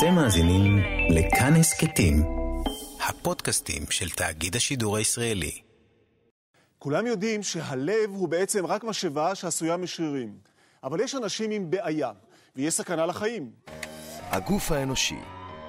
אתם 0.00 0.14
מאזינים 0.14 0.78
לכאן 1.10 1.54
הסכתים, 1.56 2.22
הפודקאסטים 3.08 3.82
של 3.90 4.10
תאגיד 4.10 4.56
השידור 4.56 4.96
הישראלי. 4.96 5.60
כולם 6.78 7.06
יודעים 7.06 7.42
שהלב 7.42 8.10
הוא 8.10 8.28
בעצם 8.28 8.66
רק 8.66 8.84
משאבה 8.84 9.34
שעשויה 9.34 9.76
משרירים. 9.76 10.32
אבל 10.84 11.00
יש 11.00 11.14
אנשים 11.14 11.50
עם 11.50 11.70
בעיה, 11.70 12.10
ויש 12.56 12.74
סכנה 12.74 13.06
לחיים. 13.06 13.50
הגוף 14.30 14.72
האנושי, 14.72 15.18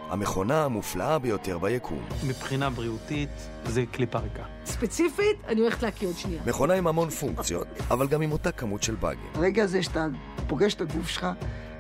המכונה 0.09 0.65
המופלאה 0.65 1.19
ביותר 1.19 1.57
ביקום. 1.57 2.05
מבחינה 2.27 2.69
בריאותית 2.69 3.29
זה 3.65 3.83
קליפה 3.91 4.19
ריקה. 4.19 4.43
ספציפית, 4.65 5.37
אני 5.47 5.61
הולכת 5.61 5.83
להקיא 5.83 6.07
עוד 6.07 6.17
שנייה. 6.17 6.41
מכונה 6.45 6.73
עם 6.73 6.87
המון 6.87 7.09
פונקציות, 7.09 7.67
אבל 7.89 8.07
גם 8.07 8.21
עם 8.21 8.31
אותה 8.31 8.51
כמות 8.51 8.83
של 8.83 8.95
באגים. 8.95 9.31
הרגע 9.33 9.63
הזה 9.63 9.83
שאתה 9.83 10.07
פוגש 10.47 10.73
את 10.73 10.81
הגוף 10.81 11.07
שלך, 11.07 11.27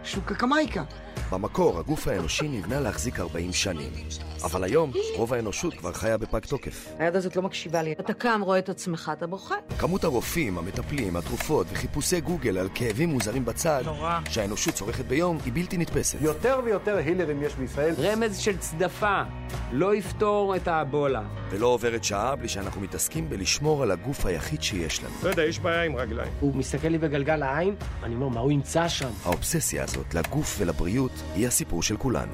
שהוא 0.03 0.23
קקמייקה. 0.23 0.83
במקור, 1.31 1.79
הגוף 1.79 2.07
האנושי 2.07 2.47
נבנה 2.47 2.79
להחזיק 2.79 3.19
40 3.19 3.53
שנים. 3.53 3.89
אבל 4.43 4.63
היום, 4.63 4.91
רוב 5.15 5.33
האנושות 5.33 5.73
כבר 5.73 5.93
חיה 5.93 6.17
בפג 6.17 6.39
תוקף. 6.39 6.87
היד 6.99 7.15
הזאת 7.15 7.35
לא 7.35 7.41
מקשיבה 7.41 7.81
לי. 7.81 7.91
אתה 7.91 8.13
קם, 8.13 8.41
רואה 8.43 8.59
את 8.59 8.69
עצמך, 8.69 9.11
אתה 9.17 9.27
בוכה. 9.27 9.55
כמות 9.79 10.03
הרופאים, 10.03 10.57
המטפלים, 10.57 11.15
התרופות 11.15 11.67
וחיפושי 11.71 12.21
גוגל 12.21 12.57
על 12.57 12.69
כאבים 12.73 13.09
מוזרים 13.09 13.45
בצד, 13.45 13.81
נורא. 13.85 14.19
שהאנושות 14.29 14.73
צורכת 14.73 15.05
ביום, 15.05 15.37
היא 15.45 15.53
בלתי 15.53 15.77
נתפסת. 15.77 16.17
יותר 16.21 16.59
ויותר 16.65 16.97
הילרים 16.97 17.43
יש 17.43 17.55
בישראל. 17.55 17.93
רמז 17.97 18.37
של 18.37 18.57
צדפה 18.57 19.21
לא 19.71 19.95
יפתור 19.95 20.55
את 20.55 20.67
האבולה. 20.67 21.21
ולא 21.49 21.67
עוברת 21.67 22.03
שעה 22.03 22.35
בלי 22.35 22.47
שאנחנו 22.47 22.81
מתעסקים 22.81 23.29
בלשמור 23.29 23.83
על 23.83 23.91
הגוף 23.91 24.25
היחיד 24.25 24.63
שיש 24.63 25.03
לנו. 25.03 25.13
לא 25.23 25.29
יודע, 25.29 25.43
יש 25.43 25.59
בעיה 25.59 25.83
עם 25.83 25.95
רגליים. 25.95 26.31
הוא 26.39 26.55
מסתכל 26.55 26.87
לי 26.87 26.97
בגלגל 26.97 27.43
העין, 27.43 27.75
אני 28.03 28.15
אומר, 28.15 28.27
מה 28.27 28.39
הוא 28.39 28.51
ימצא 28.51 28.87
שם? 28.87 29.09
האובססיה 29.25 29.83
הזאת 29.83 30.13
לגוף 30.13 30.55
ולבריאות 30.59 31.11
היא 31.35 31.47
הסיפור 31.47 31.83
של 31.83 31.97
כולנו. 31.97 32.33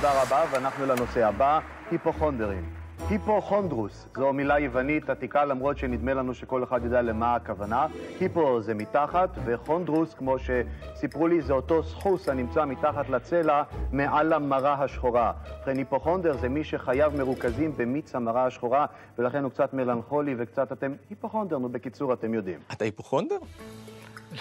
תודה 0.00 0.22
רבה, 0.22 0.44
ואנחנו 0.50 0.86
לנושא 0.86 1.26
הבא, 1.26 1.60
היפוכונדרים. 1.90 2.64
היפוכונדרוס 3.10 4.06
זו 4.16 4.32
מילה 4.32 4.58
יוונית 4.58 5.10
עתיקה 5.10 5.44
למרות 5.44 5.78
שנדמה 5.78 6.14
לנו 6.14 6.34
שכל 6.34 6.64
אחד 6.64 6.84
יודע 6.84 7.02
למה 7.02 7.34
הכוונה. 7.34 7.86
היפו 8.20 8.62
זה 8.62 8.74
מתחת, 8.74 9.30
וחונדרוס, 9.44 10.14
כמו 10.14 10.36
שסיפרו 10.38 11.28
לי, 11.28 11.42
זה 11.42 11.52
אותו 11.52 11.82
סחוס 11.82 12.28
הנמצא 12.28 12.64
מתחת 12.64 13.08
לצלע 13.08 13.62
מעל 13.92 14.32
המרה 14.32 14.84
השחורה. 14.84 15.32
ובכן, 15.58 15.76
היפוכונדר 15.78 16.36
זה 16.36 16.48
מי 16.48 16.64
שחייו 16.64 17.12
מרוכזים 17.18 17.72
במיץ 17.76 18.14
המרה 18.14 18.46
השחורה, 18.46 18.86
ולכן 19.18 19.42
הוא 19.42 19.50
קצת 19.50 19.74
מלנכולי 19.74 20.34
וקצת 20.38 20.72
אתם 20.72 20.92
היפוכונדר, 21.10 21.58
נו 21.58 21.68
בקיצור 21.68 22.12
אתם 22.12 22.34
יודעים. 22.34 22.58
אתה 22.72 22.84
היפוכונדר? 22.84 23.38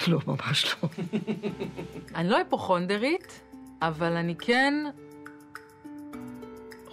לא, 0.08 0.20
ממש 0.28 0.76
לא. 0.84 0.90
אני 2.16 2.30
לא 2.30 2.38
היפוכונדרית, 2.38 3.42
אבל 3.82 4.14
אני 4.14 4.36
כן 4.36 4.74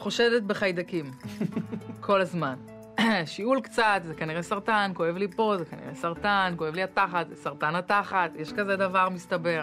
חושדת 0.05 0.43
בחיידקים. 0.43 1.11
כל 2.01 2.21
הזמן. 2.21 2.55
שיעול 3.27 3.61
קצת, 3.61 4.03
זה 4.05 4.15
כנראה 4.15 4.43
סרטן, 4.43 4.91
כואב 4.95 5.17
לי 5.17 5.29
פה, 5.29 5.55
זה 5.59 5.65
כנראה 5.65 5.95
סרטן, 5.95 6.55
כואב 6.57 6.75
לי 6.75 6.83
התחת, 6.83 7.29
זה 7.29 7.37
סרטן 7.37 7.75
התחת, 7.75 8.31
יש 8.37 8.53
כזה 8.53 8.77
דבר 8.77 9.09
מסתבר. 9.09 9.63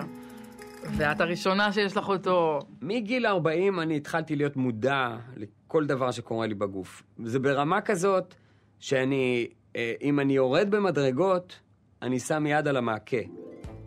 ואת 0.97 1.21
הראשונה 1.21 1.73
שיש 1.73 1.97
לך 1.97 2.09
אותו. 2.09 2.59
מגיל 2.81 3.25
40 3.25 3.79
אני 3.79 3.97
התחלתי 3.97 4.35
להיות 4.35 4.55
מודע 4.55 5.15
לכל 5.37 5.85
דבר 5.85 6.11
שקורה 6.11 6.47
לי 6.47 6.53
בגוף. 6.53 7.03
זה 7.23 7.39
ברמה 7.39 7.81
כזאת 7.81 8.35
שאני, 8.79 9.47
אה, 9.75 9.93
אם 10.01 10.19
אני 10.19 10.33
יורד 10.33 10.67
במדרגות, 10.71 11.59
אני 12.01 12.19
שם 12.19 12.45
יד 12.47 12.67
על 12.67 12.77
המעקה. 12.77 13.17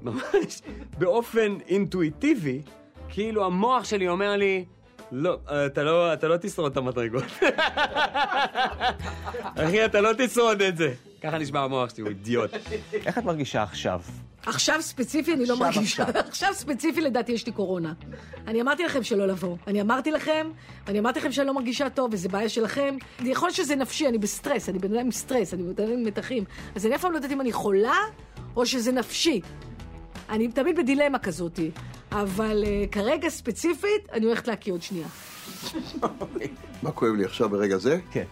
ממש 0.02 0.62
באופן 0.98 1.56
אינטואיטיבי, 1.68 2.62
כאילו 3.08 3.44
המוח 3.44 3.84
שלי 3.84 4.08
אומר 4.08 4.36
לי, 4.36 4.64
לא, 5.16 5.38
אתה 5.66 5.82
לא, 5.82 6.12
אתה 6.12 6.28
לא 6.28 6.36
תשרוד 6.36 6.72
את 6.72 6.76
המדרגות. 6.76 7.24
אחי, 9.56 9.84
אתה 9.84 10.00
לא 10.00 10.10
תשרוד 10.18 10.62
את 10.62 10.76
זה. 10.76 10.94
ככה 11.22 11.38
נשמע 11.38 11.60
המוח 11.60 11.94
שלי, 11.94 12.02
הוא 12.02 12.08
אידיוט. 12.08 12.50
איך 13.06 13.18
את 13.18 13.24
מרגישה 13.24 13.62
עכשיו? 13.62 14.00
עכשיו 14.46 14.82
ספציפי 14.82 15.34
אני 15.34 15.46
לא 15.46 15.56
מרגישה. 15.58 16.04
עכשיו. 16.14 16.54
ספציפי 16.54 17.00
לדעתי 17.00 17.32
יש 17.32 17.46
לי 17.46 17.52
קורונה. 17.52 17.92
אני 18.46 18.60
אמרתי 18.60 18.84
לכם 18.84 19.02
שלא 19.02 19.26
לבוא. 19.26 19.56
אני 19.66 19.80
אמרתי 19.80 20.10
לכם, 20.10 20.50
ואני 20.86 20.98
אמרתי 20.98 21.18
לכם 21.18 21.32
שאני 21.32 21.46
לא 21.46 21.54
מרגישה 21.54 21.90
טוב, 21.90 22.10
וזה 22.12 22.28
בעיה 22.28 22.48
שלכם. 22.48 22.96
יכול 23.20 23.48
להיות 23.48 23.56
שזה 23.56 23.76
נפשי, 23.76 24.08
אני 24.08 24.18
בסטרס, 24.18 24.68
אני 24.68 24.78
בן 24.78 24.92
אדם 24.92 25.00
עם 25.00 25.10
סטרס, 25.10 25.54
אני 25.54 25.62
בן 25.62 25.84
אדם 25.84 25.92
עם 25.92 26.04
מתחים. 26.04 26.44
אז 26.74 26.86
אני 26.86 26.94
אף 26.94 27.00
פעם 27.00 27.12
לא 27.12 27.16
יודעת 27.16 27.32
אם 27.32 27.40
אני 27.40 27.52
חולה, 27.52 27.96
או 28.56 28.66
שזה 28.66 28.92
נפשי. 28.92 29.40
אני 30.28 30.48
תמיד 30.48 30.78
בדילמה 30.78 31.18
כזאתי. 31.18 31.70
אבל 32.12 32.64
uh, 32.64 32.92
כרגע 32.92 33.28
ספציפית, 33.28 34.08
אני 34.12 34.26
הולכת 34.26 34.48
להקיא 34.48 34.72
עוד 34.72 34.82
שנייה. 34.82 35.06
מה 36.82 36.92
כואב 36.92 37.14
לי 37.14 37.24
עכשיו 37.24 37.48
ברגע 37.48 37.76
זה? 37.76 37.98
כן. 38.10 38.24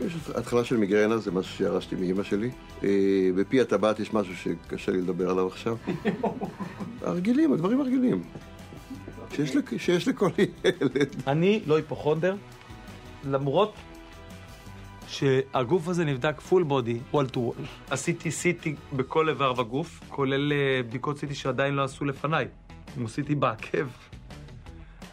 יש 0.00 0.12
התחלה 0.34 0.64
של 0.64 0.76
מיגרנה, 0.76 1.18
זה 1.18 1.30
משהו 1.30 1.56
שירשתי 1.56 1.96
מאימא 1.96 2.22
שלי. 2.22 2.50
אה, 2.84 2.88
בפי 3.36 3.60
הטבעת 3.60 4.00
יש 4.00 4.14
משהו 4.14 4.36
שקשה 4.36 4.92
לי 4.92 5.00
לדבר 5.00 5.30
עליו 5.30 5.46
עכשיו. 5.46 5.76
הרגילים, 7.02 7.52
הדברים 7.52 7.80
הרגילים. 7.80 8.22
שיש, 9.32 9.56
לכ... 9.56 9.70
שיש 9.78 10.08
לכל 10.08 10.28
ילד. 10.64 11.16
אני 11.26 11.60
לא 11.66 11.76
היפוכונדר, 11.76 12.36
למרות 13.24 13.74
שהגוף 15.08 15.88
הזה 15.88 16.04
נבדק 16.04 16.40
פול 16.40 16.62
בודי, 16.62 16.98
וול 17.12 17.28
טו 17.28 17.40
וול. 17.40 17.56
עשיתי 17.90 18.28
CT 18.28 18.68
בכל 18.96 19.28
איבר 19.28 19.52
בגוף, 19.52 20.00
כולל 20.08 20.52
אה, 20.52 20.82
בדיקות 20.82 21.16
CT 21.18 21.34
שעדיין 21.34 21.74
לא 21.74 21.84
עשו 21.84 22.04
לפניי. 22.04 22.46
אם 22.98 23.06
עשיתי 23.06 23.34
בעקב, 23.34 23.86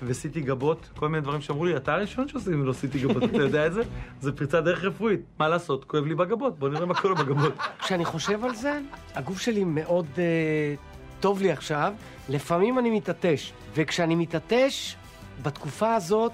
ועשיתי 0.02 0.42
גבות, 0.42 0.90
כל 0.96 1.10
מיני 1.10 1.22
דברים 1.22 1.42
שאמרו 1.42 1.66
לי, 1.66 1.76
אתה 1.76 1.94
הראשון 1.94 2.28
שעושים 2.28 2.66
לו 2.66 2.72
CT 2.72 2.98
גבות, 2.98 3.24
אתה 3.24 3.38
יודע 3.38 3.68
את 3.68 3.74
זה? 3.74 3.82
זה 4.22 4.32
פריצת 4.32 4.64
דרך 4.64 4.84
רפואית. 4.84 5.20
מה 5.40 5.48
לעשות, 5.48 5.86
כואב 5.86 6.06
לי 6.06 6.16
בגבות, 6.16 6.60
בוא 6.60 6.70
נראה 6.70 6.86
מה 6.86 6.94
קורה 6.94 7.16
בגבות. 7.16 7.54
כשאני 7.80 8.06
חושב 8.06 8.46
על 8.46 8.56
זה, 8.56 8.80
הגוף 9.14 9.40
שלי 9.42 9.64
מאוד 9.64 10.08
אה, 10.18 10.24
טוב 11.20 11.42
לי 11.42 11.52
עכשיו. 11.52 11.94
לפעמים 12.30 12.80
אני 12.80 12.90
מתעטש, 12.90 13.52
וכשאני 13.76 14.16
מתעטש, 14.16 14.96
בתקופה 15.44 15.96
הזאת, 15.96 16.32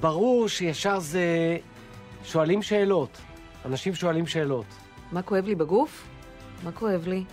ברור 0.00 0.48
שישר 0.48 0.98
זה... 0.98 1.56
שואלים 2.24 2.62
שאלות. 2.62 3.18
אנשים 3.64 3.94
שואלים 3.94 4.26
שאלות. 4.26 4.66
מה 5.12 5.22
כואב 5.22 5.46
לי 5.46 5.54
בגוף? 5.54 6.04
מה 6.64 6.72
כואב 6.72 7.06
לי? 7.06 7.24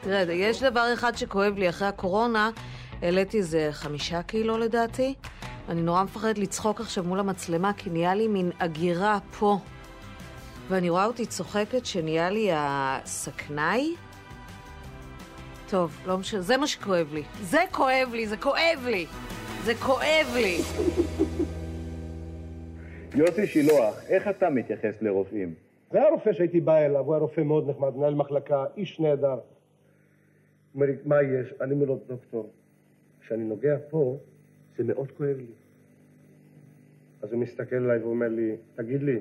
תראה, 0.00 0.32
יש 0.32 0.62
דבר 0.62 0.90
אחד 0.94 1.16
שכואב 1.16 1.58
לי 1.58 1.68
אחרי 1.68 1.88
הקורונה, 1.88 2.50
העליתי 3.02 3.38
איזה 3.38 3.68
חמישה 3.72 4.22
קילו 4.22 4.58
לדעתי. 4.58 5.14
אני 5.68 5.82
נורא 5.82 6.02
מפחדת 6.02 6.38
לצחוק 6.38 6.80
עכשיו 6.80 7.04
מול 7.04 7.20
המצלמה, 7.20 7.72
כי 7.72 7.90
נהיה 7.90 8.14
לי 8.14 8.28
מין 8.28 8.50
אגירה 8.58 9.18
פה. 9.38 9.58
ואני 10.68 10.90
רואה 10.90 11.04
אותי 11.04 11.26
צוחקת 11.26 11.86
שנהיה 11.86 12.30
לי 12.30 12.50
הסכנאי. 12.52 13.94
טוב, 15.68 15.96
לא 16.06 16.18
משנה, 16.18 16.40
זה 16.40 16.56
מה 16.56 16.66
שכואב 16.66 17.06
לי. 17.12 17.22
זה 17.42 17.64
כואב 17.70 18.08
לי, 18.12 18.26
זה 18.26 18.36
כואב 18.36 18.84
לי. 18.84 19.06
זה 19.64 19.74
כואב 19.74 20.26
לי. 20.34 20.62
יוסי 23.14 23.46
שילוח, 23.46 24.02
איך 24.08 24.28
אתה 24.28 24.50
מתייחס 24.50 25.02
לרופאים? 25.02 25.54
זה 25.90 25.98
היה 25.98 26.10
רופא 26.10 26.32
שהייתי 26.32 26.60
בא 26.60 26.76
אליו, 26.76 27.04
הוא 27.04 27.14
היה 27.14 27.20
רופא 27.20 27.40
מאוד 27.40 27.70
נחמד, 27.70 27.96
מנהל 27.96 28.14
מחלקה, 28.14 28.64
איש 28.76 29.00
נהדר. 29.00 29.38
אומר 30.74 30.86
לי, 30.86 30.92
מה 31.04 31.22
יש? 31.22 31.54
אני 31.60 31.72
אומר 31.72 31.86
לו, 31.86 31.98
דוקטור, 32.08 32.50
כשאני 33.20 33.44
נוגע 33.44 33.76
פה, 33.90 34.18
זה 34.76 34.84
מאוד 34.84 35.10
כואב 35.16 35.36
לי. 35.36 35.52
אז 37.22 37.32
הוא 37.32 37.40
מסתכל 37.40 37.76
עליי 37.76 37.98
ואומר 37.98 38.28
לי, 38.28 38.56
תגיד 38.74 39.02
לי, 39.02 39.18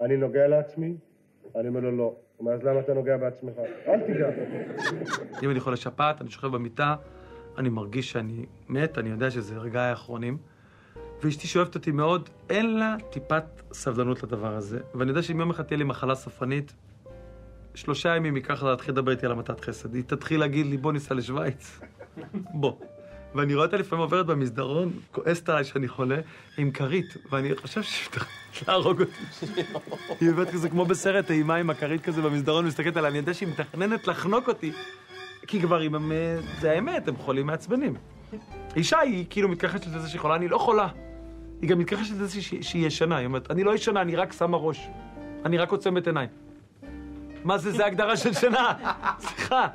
אני 0.00 0.16
נוגע 0.16 0.46
לעצמי? 0.46 0.94
אני 1.56 1.68
אומר 1.68 1.80
לו, 1.80 1.96
לא. 1.96 2.02
הוא 2.02 2.16
אומר, 2.38 2.52
אז 2.52 2.62
למה 2.62 2.80
אתה 2.80 2.94
נוגע 2.94 3.16
בעצמך? 3.16 3.54
אל 3.88 4.00
תיגע. 4.00 4.28
אם 5.42 5.50
אני 5.50 5.60
חולה 5.60 5.76
שפעת, 5.76 6.20
אני 6.20 6.30
שוכב 6.30 6.48
במיטה, 6.48 6.96
אני 7.58 7.68
מרגיש 7.68 8.10
שאני 8.10 8.46
מת, 8.68 8.98
אני 8.98 9.10
יודע 9.10 9.30
שזה 9.30 9.56
רגעי 9.56 9.88
האחרונים. 9.88 10.38
ואשתי 11.24 11.46
שאוהבת 11.46 11.74
אותי 11.74 11.90
מאוד, 11.90 12.28
אין 12.50 12.78
לה 12.78 12.96
טיפת 13.10 13.44
סבלנות 13.72 14.22
לדבר 14.22 14.54
הזה. 14.56 14.78
ואני 14.94 15.10
יודע 15.10 15.22
שאם 15.22 15.40
יום 15.40 15.50
אחד 15.50 15.62
תהיה 15.62 15.78
לי 15.78 15.84
מחלה 15.84 16.14
סופנית, 16.14 16.72
שלושה 17.74 18.16
ימים 18.16 18.36
ייקח 18.36 18.62
לה 18.62 18.70
להתחיל 18.70 18.94
לדבר 18.94 19.10
איתי 19.10 19.26
על 19.26 19.32
המתת 19.32 19.60
חסד. 19.60 19.94
היא 19.94 20.02
תתחיל 20.06 20.40
להגיד 20.40 20.66
לי, 20.66 20.76
בוא 20.76 20.92
ניסע 20.92 21.14
לשוויץ. 21.14 21.80
בוא. 22.60 22.72
ואני 23.34 23.54
רואה 23.54 23.66
אותה 23.66 23.76
לפעמים 23.76 24.02
עוברת 24.02 24.26
במסדרון, 24.26 24.92
כועסת 25.12 25.48
עליי 25.48 25.64
שאני 25.64 25.88
חולה, 25.88 26.18
עם 26.58 26.70
כרית, 26.70 27.16
ואני 27.30 27.56
חושב 27.56 27.82
שהיא 27.82 28.08
מתכננת 28.08 28.68
להרוג 28.68 29.00
אותי. 29.00 29.46
היא 30.20 30.30
עוברת 30.30 30.50
כזה 30.50 30.68
כמו 30.68 30.84
בסרט 30.84 31.30
אימה 31.30 31.54
עם 31.54 31.70
הכרית 31.70 32.02
כזה 32.02 32.22
במסדרון, 32.22 32.66
מסתכלת 32.66 32.96
עליי, 32.96 33.10
אני 33.10 33.18
יודע 33.18 33.34
שהיא 33.34 33.48
מתכננת 33.48 34.06
לחנוק 34.06 34.48
אותי. 34.48 34.72
כי 35.46 35.58
גברים 35.58 35.94
הם, 35.94 36.12
אה, 36.12 36.38
זה 36.60 36.70
האמת, 36.70 37.08
הם 37.08 37.16
חולים 37.16 37.46
מעצבנים. 37.46 37.94
אישה 38.76 38.98
היא 38.98 39.24
כאילו 39.30 39.48
מתכחשת 39.48 39.86
לזה 39.86 40.08
שהיא 40.08 40.20
חולה, 40.20 40.36
אני 40.36 40.48
לא 40.48 40.58
חולה. 40.58 40.88
היא 41.64 41.70
גם 41.70 41.78
מתכחשת 41.78 42.14
לזה 42.14 42.42
שהיא, 42.42 42.86
ישנה, 42.86 43.16
היא 43.16 43.26
אומרת, 43.26 43.50
אני 43.50 43.64
לא 43.64 43.74
ישנה, 43.74 44.00
אני 44.00 44.16
רק 44.16 44.32
שמה 44.32 44.56
ראש. 44.56 44.88
אני 45.44 45.58
רק 45.58 45.72
עוצמת 45.72 46.06
עיניים. 46.06 46.28
מה 47.44 47.58
זה, 47.58 47.72
זה 47.72 47.86
הגדרה 47.86 48.16
של 48.16 48.34
שינה? 48.34 48.72
סליחה, 49.26 49.68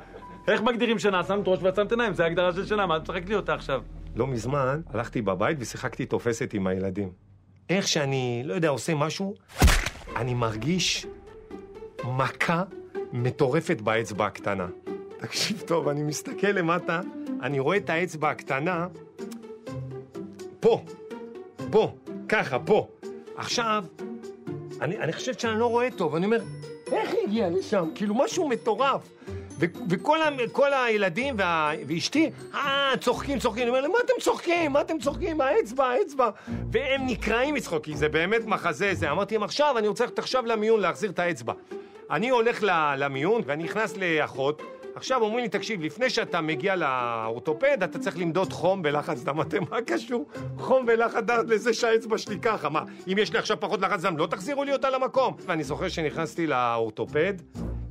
איך 0.48 0.62
מגדירים 0.62 0.98
שינה? 0.98 1.24
שמת 1.24 1.48
ראש 1.48 1.58
ועצמת 1.62 1.90
עיניים, 1.90 2.14
זה 2.14 2.24
הגדרה 2.24 2.52
של 2.52 2.66
שינה, 2.66 2.86
מה 2.86 2.96
את 2.96 3.02
משחקת 3.02 3.28
לי 3.28 3.34
אותה 3.34 3.54
עכשיו? 3.54 3.82
לא 4.16 4.26
מזמן 4.26 4.80
הלכתי 4.92 5.22
בבית 5.22 5.56
ושיחקתי 5.60 6.06
תופסת 6.06 6.54
עם 6.54 6.66
הילדים. 6.66 7.10
איך 7.70 7.88
שאני, 7.88 8.42
לא 8.44 8.54
יודע, 8.54 8.68
עושה 8.68 8.94
משהו, 8.94 9.34
אני 10.16 10.34
מרגיש 10.34 11.06
מכה 12.04 12.62
מטורפת 13.12 13.80
באצבע 13.80 14.26
הקטנה. 14.26 14.66
תקשיב 15.18 15.62
טוב, 15.66 15.88
אני 15.88 16.02
מסתכל 16.02 16.46
למטה, 16.46 17.00
אני 17.42 17.58
רואה 17.58 17.76
את 17.76 17.90
האצבע 17.90 18.30
הקטנה, 18.30 18.86
פה, 20.60 20.84
פה, 21.70 21.92
ככה, 22.28 22.58
פה. 22.58 22.88
עכשיו, 23.36 23.84
אני, 24.80 24.98
אני 24.98 25.12
חושב 25.12 25.32
שאני 25.38 25.58
לא 25.60 25.66
רואה 25.66 25.88
טוב, 25.96 26.14
אני 26.14 26.24
אומר, 26.26 26.40
איך 26.92 27.10
היא 27.10 27.18
הגיעה 27.26 27.50
לשם? 27.50 27.88
כאילו, 27.94 28.14
משהו 28.14 28.48
מטורף. 28.48 29.00
ו- 29.60 29.64
וכל 29.90 30.72
ה- 30.72 30.84
הילדים 30.84 31.34
וה- 31.38 31.72
ואשתי, 31.86 32.30
אה, 32.54 32.92
צוחקים, 33.00 33.38
צוחקים. 33.38 33.62
אני 33.62 33.68
אומר 33.70 33.80
להם, 33.80 33.90
מה 33.92 33.98
אתם 34.04 34.12
צוחקים? 34.20 34.72
מה 34.72 34.80
אתם 34.80 34.98
צוחקים? 34.98 35.40
האצבע, 35.40 35.86
האצבע. 35.86 36.30
והם 36.72 37.06
נקרעים 37.06 37.54
מצחוק, 37.54 37.84
כי 37.84 37.96
זה 37.96 38.08
באמת 38.08 38.44
מחזה 38.46 38.94
זה. 38.94 39.10
אמרתי 39.10 39.34
להם, 39.34 39.42
עכשיו, 39.42 39.78
אני 39.78 39.88
רוצה 39.88 40.04
ללכת 40.04 40.18
עכשיו 40.18 40.46
למיון 40.46 40.80
להחזיר 40.80 41.10
את 41.10 41.18
האצבע. 41.18 41.52
אני 42.10 42.28
הולך 42.28 42.58
למיון 42.96 43.42
ואני 43.46 43.64
נכנס 43.64 43.94
לאחות. 43.96 44.62
עכשיו 44.94 45.22
אומרים 45.22 45.44
לי, 45.44 45.48
תקשיב, 45.48 45.82
לפני 45.82 46.10
שאתה 46.10 46.40
מגיע 46.40 46.76
לאורתופד, 46.76 47.82
אתה 47.82 47.98
צריך 47.98 48.18
למדוד 48.18 48.52
חום 48.52 48.82
ולחץ 48.84 49.22
דם. 49.22 49.34
אמרתי, 49.34 49.58
מה 49.58 49.82
קשור 49.86 50.26
חום 50.58 50.84
ולחץ 50.88 51.22
דם 51.24 51.44
לזה 51.48 51.74
שהאצבע 51.74 52.18
שלי 52.18 52.38
ככה? 52.38 52.68
מה, 52.68 52.82
אם 53.12 53.18
יש 53.18 53.32
לי 53.32 53.38
עכשיו 53.38 53.60
פחות 53.60 53.80
לחץ 53.80 54.02
דם, 54.02 54.16
לא 54.16 54.26
תחזירו 54.26 54.64
לי 54.64 54.72
אותה 54.72 54.90
למקום? 54.90 55.36
ואני 55.46 55.64
זוכר 55.64 55.88
שנכנסתי 55.88 56.46
לאורתופד, 56.46 57.34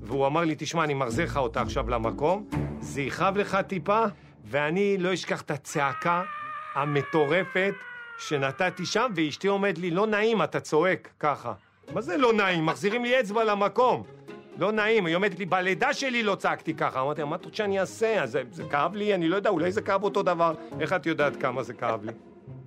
והוא 0.01 0.27
אמר 0.27 0.41
לי, 0.41 0.55
תשמע, 0.57 0.83
אני 0.83 0.93
מחזיר 0.93 1.25
לך 1.25 1.37
אותה 1.37 1.61
עכשיו 1.61 1.89
למקום, 1.89 2.47
זה 2.79 3.01
יכאב 3.01 3.37
לך 3.37 3.57
טיפה, 3.67 4.05
ואני 4.45 4.97
לא 4.97 5.13
אשכח 5.13 5.41
את 5.41 5.51
הצעקה 5.51 6.23
המטורפת 6.75 7.73
שנתתי 8.17 8.85
שם, 8.85 9.11
ואשתי 9.15 9.47
עומד 9.47 9.77
לי, 9.77 9.91
לא 9.91 10.07
נעים, 10.07 10.41
אתה 10.41 10.59
צועק 10.59 11.09
ככה. 11.19 11.53
מה 11.93 12.01
זה 12.01 12.17
לא 12.17 12.33
נעים? 12.33 12.65
מחזירים 12.65 13.03
לי 13.03 13.19
אצבע 13.19 13.43
למקום. 13.43 14.03
לא 14.59 14.71
נעים, 14.71 15.05
היא 15.05 15.15
אומרת 15.15 15.39
לי, 15.39 15.45
בלידה 15.45 15.93
שלי 15.93 16.23
לא 16.23 16.35
צעקתי 16.35 16.73
ככה. 16.73 17.01
אמרתי 17.01 17.23
מה 17.23 17.35
את 17.35 17.45
רוצה 17.45 17.57
שאני 17.57 17.79
אעשה? 17.79 18.21
זה, 18.25 18.43
זה 18.51 18.63
כאב 18.63 18.95
לי? 18.95 19.15
אני 19.15 19.27
לא 19.27 19.35
יודע, 19.35 19.49
אולי 19.49 19.71
זה 19.71 19.81
כאב 19.81 20.03
אותו 20.03 20.23
דבר. 20.23 20.53
איך 20.79 20.93
את 20.93 21.05
יודעת 21.05 21.35
כמה 21.35 21.63
זה 21.63 21.73
כאב 21.73 22.05
לי? 22.05 22.11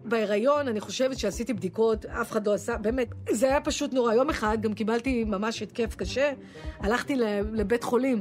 בהיריון, 0.05 0.69
אני 0.69 0.81
חושבת 0.81 1.19
שעשיתי 1.19 1.55
בדיקות, 1.55 2.07
אף 2.07 2.33
אחד 2.33 2.47
לא 2.47 2.55
עשה, 2.55 2.77
באמת, 2.77 3.09
זה 3.31 3.47
היה 3.47 3.61
פשוט 3.61 3.93
נורא. 3.93 4.15
יום 4.15 4.31
אחד 4.31 4.59
גם 4.61 4.75
קיבלתי 4.75 5.25
ממש 5.25 5.63
התקף 5.63 5.95
קשה, 5.95 6.33
הלכתי 6.81 7.17
לבית 7.53 7.85
חולים. 7.85 8.19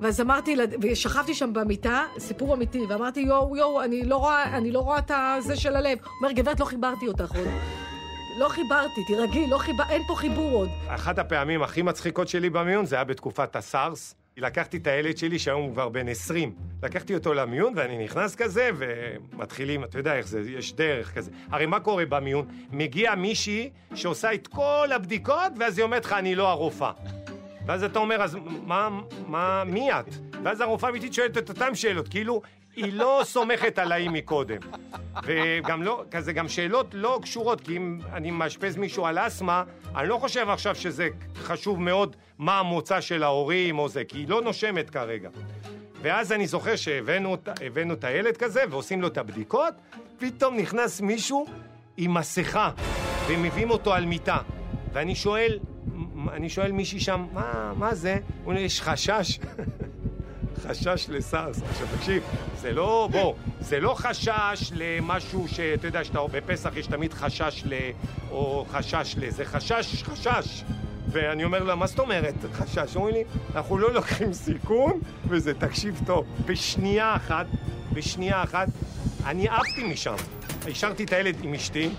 ואז 0.00 0.20
אמרתי, 0.20 0.56
ושכבתי 0.82 1.34
שם 1.34 1.52
במיטה, 1.52 2.04
סיפור 2.18 2.54
אמיתי, 2.54 2.80
ואמרתי, 2.88 3.20
יואו, 3.20 3.56
יואו, 3.56 3.82
אני 3.82 4.04
לא 4.04 4.16
רואה, 4.16 4.56
אני 4.56 4.72
לא 4.72 4.78
רואה 4.78 4.98
את 4.98 5.10
הזה 5.14 5.56
של 5.56 5.76
הלב. 5.76 5.98
הוא 5.98 6.08
אומר, 6.22 6.32
גברת, 6.32 6.60
לא 6.60 6.64
חיברתי 6.64 7.08
אותך 7.08 7.36
עוד. 7.36 7.48
לא 8.36 8.48
חיברתי, 8.48 9.04
תירגעי, 9.04 9.46
לא 9.46 9.58
חיבר... 9.58 9.84
אין 9.90 10.02
פה 10.06 10.14
חיבור 10.14 10.52
עוד. 10.52 10.68
אחת 10.88 11.18
הפעמים 11.18 11.62
הכי 11.62 11.82
מצחיקות 11.82 12.28
שלי 12.28 12.50
במיון 12.50 12.86
זה 12.86 12.96
היה 12.96 13.04
בתקופת 13.04 13.56
הסארס. 13.56 14.14
לקחתי 14.36 14.76
את 14.76 14.86
הילד 14.86 15.16
שלי, 15.16 15.38
שהיום 15.38 15.62
הוא 15.62 15.72
כבר 15.72 15.88
בן 15.88 16.08
20. 16.08 16.54
לקחתי 16.82 17.14
אותו 17.14 17.34
למיון, 17.34 17.72
ואני 17.76 18.04
נכנס 18.04 18.34
כזה, 18.34 18.70
ומתחילים, 18.76 19.84
אתה 19.84 19.98
יודע 19.98 20.16
איך 20.16 20.28
זה, 20.28 20.40
יש 20.46 20.72
דרך 20.72 21.14
כזה. 21.14 21.30
הרי 21.50 21.66
מה 21.66 21.80
קורה 21.80 22.06
במיון? 22.06 22.46
מגיע 22.70 23.14
מישהי 23.14 23.70
שעושה 23.94 24.34
את 24.34 24.46
כל 24.46 24.88
הבדיקות, 24.94 25.52
ואז 25.58 25.78
היא 25.78 25.84
אומרת 25.84 26.04
לך, 26.04 26.12
אני 26.12 26.34
לא 26.34 26.48
הרופאה. 26.48 26.92
ואז 27.66 27.84
אתה 27.84 27.98
אומר, 27.98 28.22
אז 28.22 28.36
מה, 28.66 28.88
מה, 29.26 29.64
מי 29.64 29.92
את? 29.92 30.14
ואז 30.44 30.60
הרופאה 30.60 30.88
האמיתית 30.88 31.14
שואלת 31.14 31.38
את 31.38 31.48
אותן 31.48 31.74
שאלות, 31.74 32.08
כאילו, 32.08 32.42
היא 32.76 32.92
לא 32.92 33.20
סומכת 33.24 33.78
עליי 33.78 34.08
מקודם. 34.08 34.60
וגם 35.24 35.82
לא, 35.82 36.04
כזה 36.10 36.32
גם 36.32 36.48
שאלות 36.48 36.86
לא 36.92 37.18
קשורות, 37.22 37.60
כי 37.60 37.76
אם 37.76 37.98
אני 38.12 38.30
מאשפז 38.30 38.76
מישהו 38.76 39.06
על 39.06 39.18
אסתמה, 39.18 39.64
אני 39.96 40.08
לא 40.08 40.18
חושב 40.18 40.48
עכשיו 40.48 40.74
שזה 40.74 41.08
חשוב 41.36 41.80
מאוד 41.80 42.16
מה 42.38 42.58
המוצא 42.58 43.00
של 43.00 43.22
ההורים 43.22 43.78
או 43.78 43.88
זה, 43.88 44.04
כי 44.04 44.18
היא 44.18 44.28
לא 44.28 44.42
נושמת 44.42 44.90
כרגע. 44.90 45.28
ואז 46.02 46.32
אני 46.32 46.46
זוכר 46.46 46.76
שהבאנו 46.76 47.34
את 47.92 48.04
הילד 48.04 48.36
כזה 48.36 48.62
ועושים 48.70 49.02
לו 49.02 49.08
את 49.08 49.18
הבדיקות, 49.18 49.74
פתאום 50.18 50.56
נכנס 50.56 51.00
מישהו 51.00 51.46
עם 51.96 52.14
מסכה, 52.14 52.70
ומביאים 53.28 53.70
אותו 53.70 53.94
על 53.94 54.06
מיטה. 54.06 54.38
ואני 54.92 55.14
שואל, 55.14 55.58
אני 56.32 56.48
שואל 56.48 56.72
מישהי 56.72 57.00
שם, 57.00 57.26
מה, 57.32 57.72
מה 57.76 57.94
זה? 57.94 58.18
הוא 58.44 58.52
אומר, 58.52 58.60
יש 58.60 58.80
חשש. 58.82 59.38
חשש 60.68 61.06
לסארס. 61.08 61.62
עכשיו 61.70 61.86
תקשיב, 61.96 62.22
זה 62.60 62.72
לא, 62.72 63.08
בוא, 63.12 63.34
זה 63.60 63.80
לא 63.80 63.94
חשש 63.94 64.72
למשהו 64.74 65.48
שאתה 65.48 65.86
יודע, 65.86 66.04
שאתה 66.04 66.18
בפסח 66.32 66.76
יש 66.76 66.86
תמיד 66.86 67.14
חשש 67.14 67.62
ל... 67.66 67.74
או 68.30 68.66
חשש 68.70 69.14
ל... 69.18 69.30
זה 69.30 69.44
חשש, 69.44 70.02
חשש. 70.02 70.64
ואני 71.08 71.44
אומר 71.44 71.62
לה, 71.62 71.74
מה 71.74 71.86
זאת 71.86 71.98
אומרת 71.98 72.34
חשש? 72.52 72.96
אומרים 72.96 73.14
לי, 73.14 73.24
אנחנו 73.54 73.78
לא 73.78 73.92
לוקחים 73.92 74.32
סיכון, 74.32 75.00
וזה, 75.28 75.54
תקשיב 75.54 76.00
טוב, 76.06 76.26
בשנייה 76.46 77.16
אחת, 77.16 77.46
בשנייה 77.92 78.42
אחת, 78.42 78.68
אני 79.26 79.48
עפתי 79.48 79.92
משם. 79.92 80.14
השארתי 80.70 81.04
את 81.04 81.12
הילד 81.12 81.36
עם 81.42 81.54
אשתי, 81.54 81.90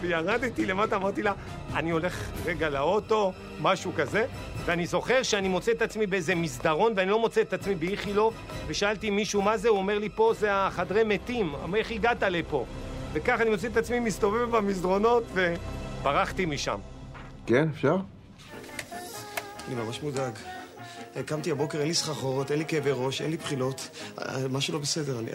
וירדתי 0.00 0.66
למטה, 0.66 0.96
אמרתי 0.96 1.22
לה, 1.22 1.32
אני 1.74 1.90
הולך 1.90 2.30
רגע 2.44 2.68
לאוטו, 2.68 3.32
משהו 3.60 3.92
כזה, 3.96 4.26
ואני 4.66 4.86
זוכר 4.86 5.22
שאני 5.22 5.48
מוצא 5.48 5.72
את 5.72 5.82
עצמי 5.82 6.06
באיזה 6.06 6.34
מסדרון, 6.34 6.92
ואני 6.96 7.10
לא 7.10 7.18
מוצא 7.18 7.40
את 7.40 7.52
עצמי 7.52 7.74
באיכילוב, 7.74 8.34
ושאלתי 8.66 9.10
מישהו 9.10 9.42
מה 9.42 9.56
זה, 9.56 9.68
הוא 9.68 9.78
אומר 9.78 9.98
לי, 9.98 10.08
פה 10.14 10.32
זה 10.38 10.54
החדרי 10.54 11.04
מתים, 11.04 11.54
איך 11.76 11.90
הגעת 11.90 12.22
לפה? 12.22 12.64
וככה 13.12 13.42
אני 13.42 13.50
מוצא 13.50 13.66
את 13.66 13.76
עצמי 13.76 14.00
מסתובב 14.00 14.56
במסדרונות, 14.56 15.24
וברחתי 15.32 16.46
משם. 16.46 16.78
כן, 17.46 17.68
אפשר? 17.74 17.96
אני 19.68 19.74
ממש 19.74 20.02
מודאג. 20.02 20.32
קמתי 21.26 21.50
הבוקר, 21.50 21.78
אין 21.78 21.88
לי 21.88 21.94
סחרחורת, 21.94 22.50
אין 22.50 22.58
לי 22.58 22.64
כאבי 22.64 22.90
ראש, 22.92 23.22
אין 23.22 23.30
לי 23.30 23.36
בחילות. 23.36 23.88
משהו 24.50 24.74
לא 24.74 24.78
בסדר, 24.78 25.18
אני 25.18 25.28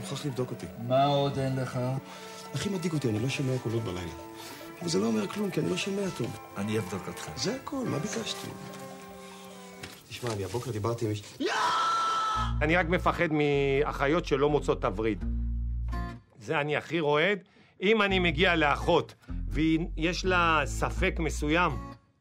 מוכרח 0.00 0.26
לבדוק 0.26 0.50
אותי. 0.50 0.66
מה 0.88 1.04
עוד 1.04 1.38
אין 1.38 1.56
לך? 1.56 1.78
הכי 2.54 2.68
מדאיג 2.68 2.92
אותי, 2.92 3.08
אני 3.08 3.18
לא 3.18 3.28
שומע 3.28 3.58
קולות 3.62 3.84
בלילה. 3.84 4.12
אבל 4.80 4.88
זה 4.88 4.98
לא 4.98 5.06
אומר 5.06 5.26
כלום, 5.26 5.50
כי 5.50 5.60
אני 5.60 5.70
לא 5.70 5.76
שומע 5.76 6.02
טוב. 6.18 6.38
אני 6.56 6.78
אבדוק 6.78 7.08
אותך. 7.08 7.28
זה 7.36 7.56
הכל, 7.62 7.84
מה 7.86 7.98
ביקשתי? 7.98 8.48
תשמע, 10.18 10.32
אני 10.32 10.44
הבוקר 10.44 10.70
דיברתי 10.70 11.04
עם 11.04 11.10
מישהו... 11.10 11.26
אני 12.62 12.76
רק 12.76 12.88
מפחד 12.88 13.28
מאחיות 13.30 14.26
שלא 14.26 14.50
מוצאות 14.50 14.82
תווריד. 14.82 15.24
זה 16.38 16.60
אני 16.60 16.76
הכי 16.76 17.00
רועד. 17.00 17.38
אם 17.82 18.02
אני 18.02 18.18
מגיע 18.18 18.56
לאחות 18.56 19.14
ויש 19.48 20.24
לה 20.24 20.62
ספק 20.64 21.14
מסוים 21.18 21.72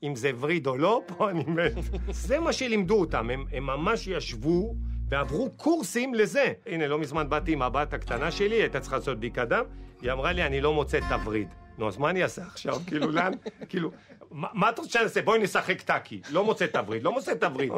אם 0.04 0.16
זה 0.16 0.32
וריד 0.40 0.68
או 0.68 0.78
לא, 0.78 1.02
פה 1.08 1.30
אני 1.30 1.44
מת. 1.44 1.74
זה 2.28 2.40
מה 2.40 2.54
שלימדו 2.54 3.00
אותם, 3.00 3.30
הם, 3.30 3.46
הם 3.52 3.66
ממש 3.66 4.08
ישבו 4.08 4.76
ועברו 5.10 5.52
קורסים 5.52 6.14
לזה. 6.14 6.54
הנה, 6.66 6.88
לא 6.88 7.00
מזמן 7.00 7.30
באתי 7.30 7.52
עם 7.52 7.62
הבת 7.62 7.94
הקטנה 7.94 8.32
שלי, 8.32 8.56
הייתה 8.56 8.80
צריכה 8.80 8.96
לעשות 8.96 9.18
בדיקת 9.18 9.48
דם, 9.48 9.64
היא 10.02 10.12
אמרה 10.12 10.32
לי, 10.32 10.46
אני 10.46 10.62
לא 10.62 10.74
מוצאת 10.74 11.04
תווריד. 11.10 11.48
נו, 11.78 11.88
אז 11.88 11.98
מה 11.98 12.10
אני 12.10 12.24
אעשה 12.24 12.42
עכשיו? 12.42 12.76
כאילו, 12.88 13.12
לאן? 13.12 13.32
כאילו, 13.70 13.92
מה, 14.32 14.70
את 14.70 14.80
רוצה 14.80 15.02
אעשה? 15.02 15.22
בואי 15.22 15.40
נשחק 15.40 15.82
טאקי. 15.82 16.22
לא 16.30 16.44
מוצאת 16.44 16.74
תווריד, 16.74 17.04
לא 17.04 17.12
מוצאת 17.12 17.40
תווריד. 17.40 17.72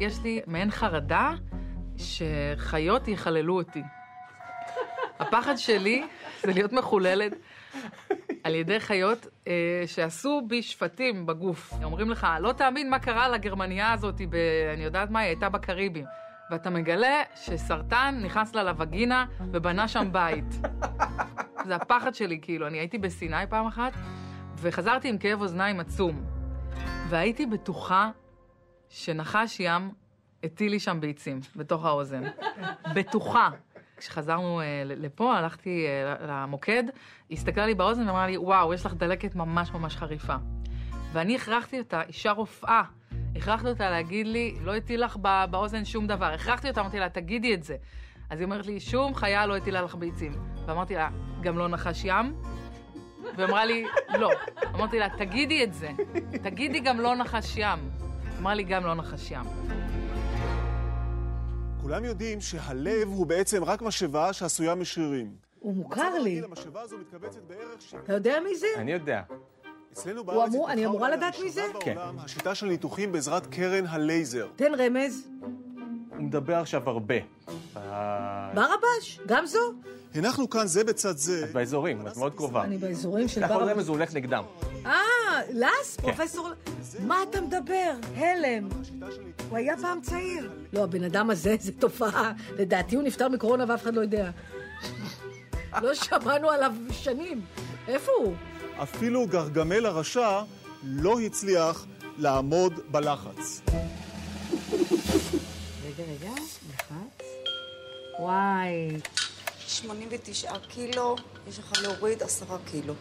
יש 0.00 0.18
לי 0.22 0.40
מעין 0.46 0.70
חרדה 0.70 1.32
שחיות 1.96 3.08
יחללו 3.08 3.56
אותי. 3.56 3.82
הפחד 5.18 5.56
שלי 5.56 6.06
זה 6.42 6.52
להיות 6.52 6.72
מחוללת 6.72 7.32
על 8.44 8.54
ידי 8.54 8.80
חיות 8.80 9.26
אה, 9.48 9.82
שעשו 9.86 10.42
בי 10.48 10.62
שפטים 10.62 11.26
בגוף. 11.26 11.72
אומרים 11.84 12.10
לך, 12.10 12.26
לא 12.40 12.52
תאמין 12.52 12.90
מה 12.90 12.98
קרה 12.98 13.28
לגרמניה 13.28 13.92
הזאת, 13.92 14.20
ב... 14.30 14.36
אני 14.74 14.84
יודעת 14.84 15.10
מה, 15.10 15.20
היא 15.20 15.26
הייתה 15.26 15.48
בקריבים. 15.48 16.04
ואתה 16.50 16.70
מגלה 16.70 17.22
שסרטן 17.34 18.20
נכנס 18.22 18.54
לה 18.54 18.62
לווגינה 18.62 19.26
ובנה 19.52 19.88
שם 19.88 20.08
בית. 20.12 20.44
זה 21.66 21.76
הפחד 21.76 22.14
שלי, 22.14 22.38
כאילו. 22.42 22.66
אני 22.66 22.78
הייתי 22.78 22.98
בסיני 22.98 23.46
פעם 23.48 23.66
אחת, 23.66 23.92
וחזרתי 24.56 25.08
עם 25.08 25.18
כאב 25.18 25.40
אוזניים 25.40 25.80
עצום. 25.80 26.22
והייתי 27.08 27.46
בטוחה 27.46 28.10
שנחש 28.88 29.60
ים 29.60 29.90
הטיל 30.44 30.70
לי 30.70 30.80
שם 30.80 31.00
ביצים, 31.00 31.40
בתוך 31.56 31.84
האוזן. 31.84 32.22
בטוחה. 32.94 33.48
כשחזרנו 33.96 34.60
ל- 34.84 35.04
לפה, 35.06 35.36
הלכתי 35.36 35.86
אה, 35.86 36.26
למוקד, 36.26 36.82
היא 37.28 37.38
הסתכלה 37.38 37.66
לי 37.66 37.74
באוזן 37.74 38.08
ואמרה 38.08 38.26
לי, 38.26 38.36
וואו, 38.38 38.74
יש 38.74 38.86
לך 38.86 38.94
דלקת 38.94 39.34
ממש 39.34 39.70
ממש 39.72 39.96
חריפה. 39.96 40.34
ואני 41.12 41.36
הכרחתי 41.36 41.78
אותה, 41.78 42.02
אישה 42.02 42.30
רופאה, 42.30 42.82
הכרחתי 43.36 43.68
אותה 43.68 43.90
להגיד 43.90 44.26
לי, 44.26 44.56
לא 44.62 44.74
הטיל 44.76 45.04
לך 45.04 45.16
ב- 45.22 45.44
באוזן 45.50 45.84
שום 45.84 46.06
דבר. 46.06 46.26
הכרחתי 46.26 46.68
אותה, 46.68 46.80
אמרתי 46.80 46.98
לה, 46.98 47.08
תגידי 47.08 47.54
את 47.54 47.62
זה. 47.62 47.76
אז 48.30 48.38
היא 48.38 48.44
אומרת 48.44 48.66
לי, 48.66 48.80
שום 48.80 49.14
חיה 49.14 49.46
לא 49.46 49.56
הטילה 49.56 49.82
לך 49.82 49.94
ביצים. 49.94 50.32
ואמרתי 50.66 50.94
לה, 50.94 51.08
גם 51.40 51.58
לא 51.58 51.68
נחש 51.68 52.04
ים? 52.04 52.34
והיא 53.36 53.48
אמרה 53.48 53.64
לי, 53.64 53.84
לא. 54.18 54.30
אמרתי 54.74 54.98
לה, 54.98 55.08
תגידי 55.18 55.64
את 55.64 55.74
זה. 55.74 55.88
תגידי 56.42 56.80
גם 56.80 57.00
לא 57.00 57.14
נחש 57.16 57.56
ים. 57.56 57.78
אמרה 58.40 58.54
לי, 58.54 58.62
גם 58.62 58.84
לא 58.86 58.94
נחש 58.94 59.30
ים. 59.30 59.44
כולם 61.82 62.04
יודעים 62.04 62.40
שהלב 62.40 63.08
הוא 63.08 63.26
בעצם 63.26 63.64
רק 63.64 63.82
משאבה 63.82 64.32
שעשויה 64.32 64.74
משרירים. 64.74 65.30
הוא 65.58 65.74
מוכר 65.76 66.18
לי. 66.18 66.42
המשאבה 66.44 66.80
הזו 66.82 66.96
מתכווצת 66.98 67.40
בערך... 67.42 67.80
ש- 67.80 67.94
אתה 67.94 68.12
יודע 68.12 68.40
מי 68.44 68.56
זה? 68.56 68.66
אני 68.76 68.92
יודע. 68.92 69.22
אצלנו 69.92 70.18
הוא 70.20 70.26
בארץ 70.26 70.48
אמור- 70.48 70.70
אני 70.70 70.86
אמורה 70.86 71.06
אולי 71.08 71.16
לדעת 71.16 71.34
מי 71.42 71.50
זה? 71.50 71.62
בעולם 71.86 72.18
השיטה 72.18 72.54
של 72.54 72.66
ניתוחים 72.66 73.12
בעזרת 73.12 73.46
קרן 73.46 73.86
הלייזר. 73.86 74.48
תן 74.56 74.72
רמז. 74.78 75.28
הוא 76.16 76.24
מדבר 76.24 76.56
עכשיו 76.56 76.90
הרבה. 76.90 77.14
ברבש, 78.54 79.20
גם 79.26 79.46
זו? 79.46 79.58
הנחנו 80.14 80.50
כאן 80.50 80.66
זה 80.66 80.84
בצד 80.84 81.16
זה. 81.16 81.44
את 81.44 81.52
באזורים, 81.52 82.06
את 82.06 82.16
מאוד 82.16 82.34
קרובה. 82.34 82.64
אני 82.64 82.78
באזורים 82.78 83.28
של 83.28 83.44
אתה 83.44 83.52
יכול 83.52 83.64
ברבש. 83.64 83.76
רמז, 83.76 83.88
הוא 83.88 83.96
הולך 83.96 84.14
נגדם. 84.14 84.44
אה, 84.86 84.92
לס? 85.52 85.96
כן. 85.96 86.02
פרופסור... 86.02 86.48
מה 87.06 87.22
אתה 87.30 87.40
מדבר? 87.40 87.92
הלם. 88.16 88.68
הוא 89.48 89.58
היה 89.58 89.76
פעם 89.76 90.00
צעיר. 90.00 90.50
לא, 90.72 90.84
הבן 90.84 91.04
אדם 91.04 91.30
הזה 91.30 91.56
זה 91.60 91.72
תופעה. 91.72 92.32
לדעתי 92.58 92.96
הוא 92.96 93.04
נפטר 93.04 93.28
מקורונה 93.28 93.64
ואף 93.68 93.82
אחד 93.82 93.94
לא 93.94 94.00
יודע. 94.00 94.30
לא 95.82 95.94
שמענו 95.94 96.50
עליו 96.50 96.72
שנים. 96.90 97.40
איפה 97.88 98.12
הוא? 98.18 98.34
אפילו 98.82 99.26
גרגמל 99.26 99.86
הרשע 99.86 100.42
לא 100.82 101.20
הצליח 101.20 101.86
לעמוד 102.18 102.72
בלחץ. 102.90 103.60
רגע, 105.98 106.12
רגע, 106.12 106.32
לחץ. 106.68 107.26
וואי. 108.18 109.00
89 109.66 110.58
קילו, 110.68 111.16
יש 111.48 111.58
לך 111.58 111.72
להוריד 111.82 112.22
10 112.22 112.58
קילו. 112.70 112.94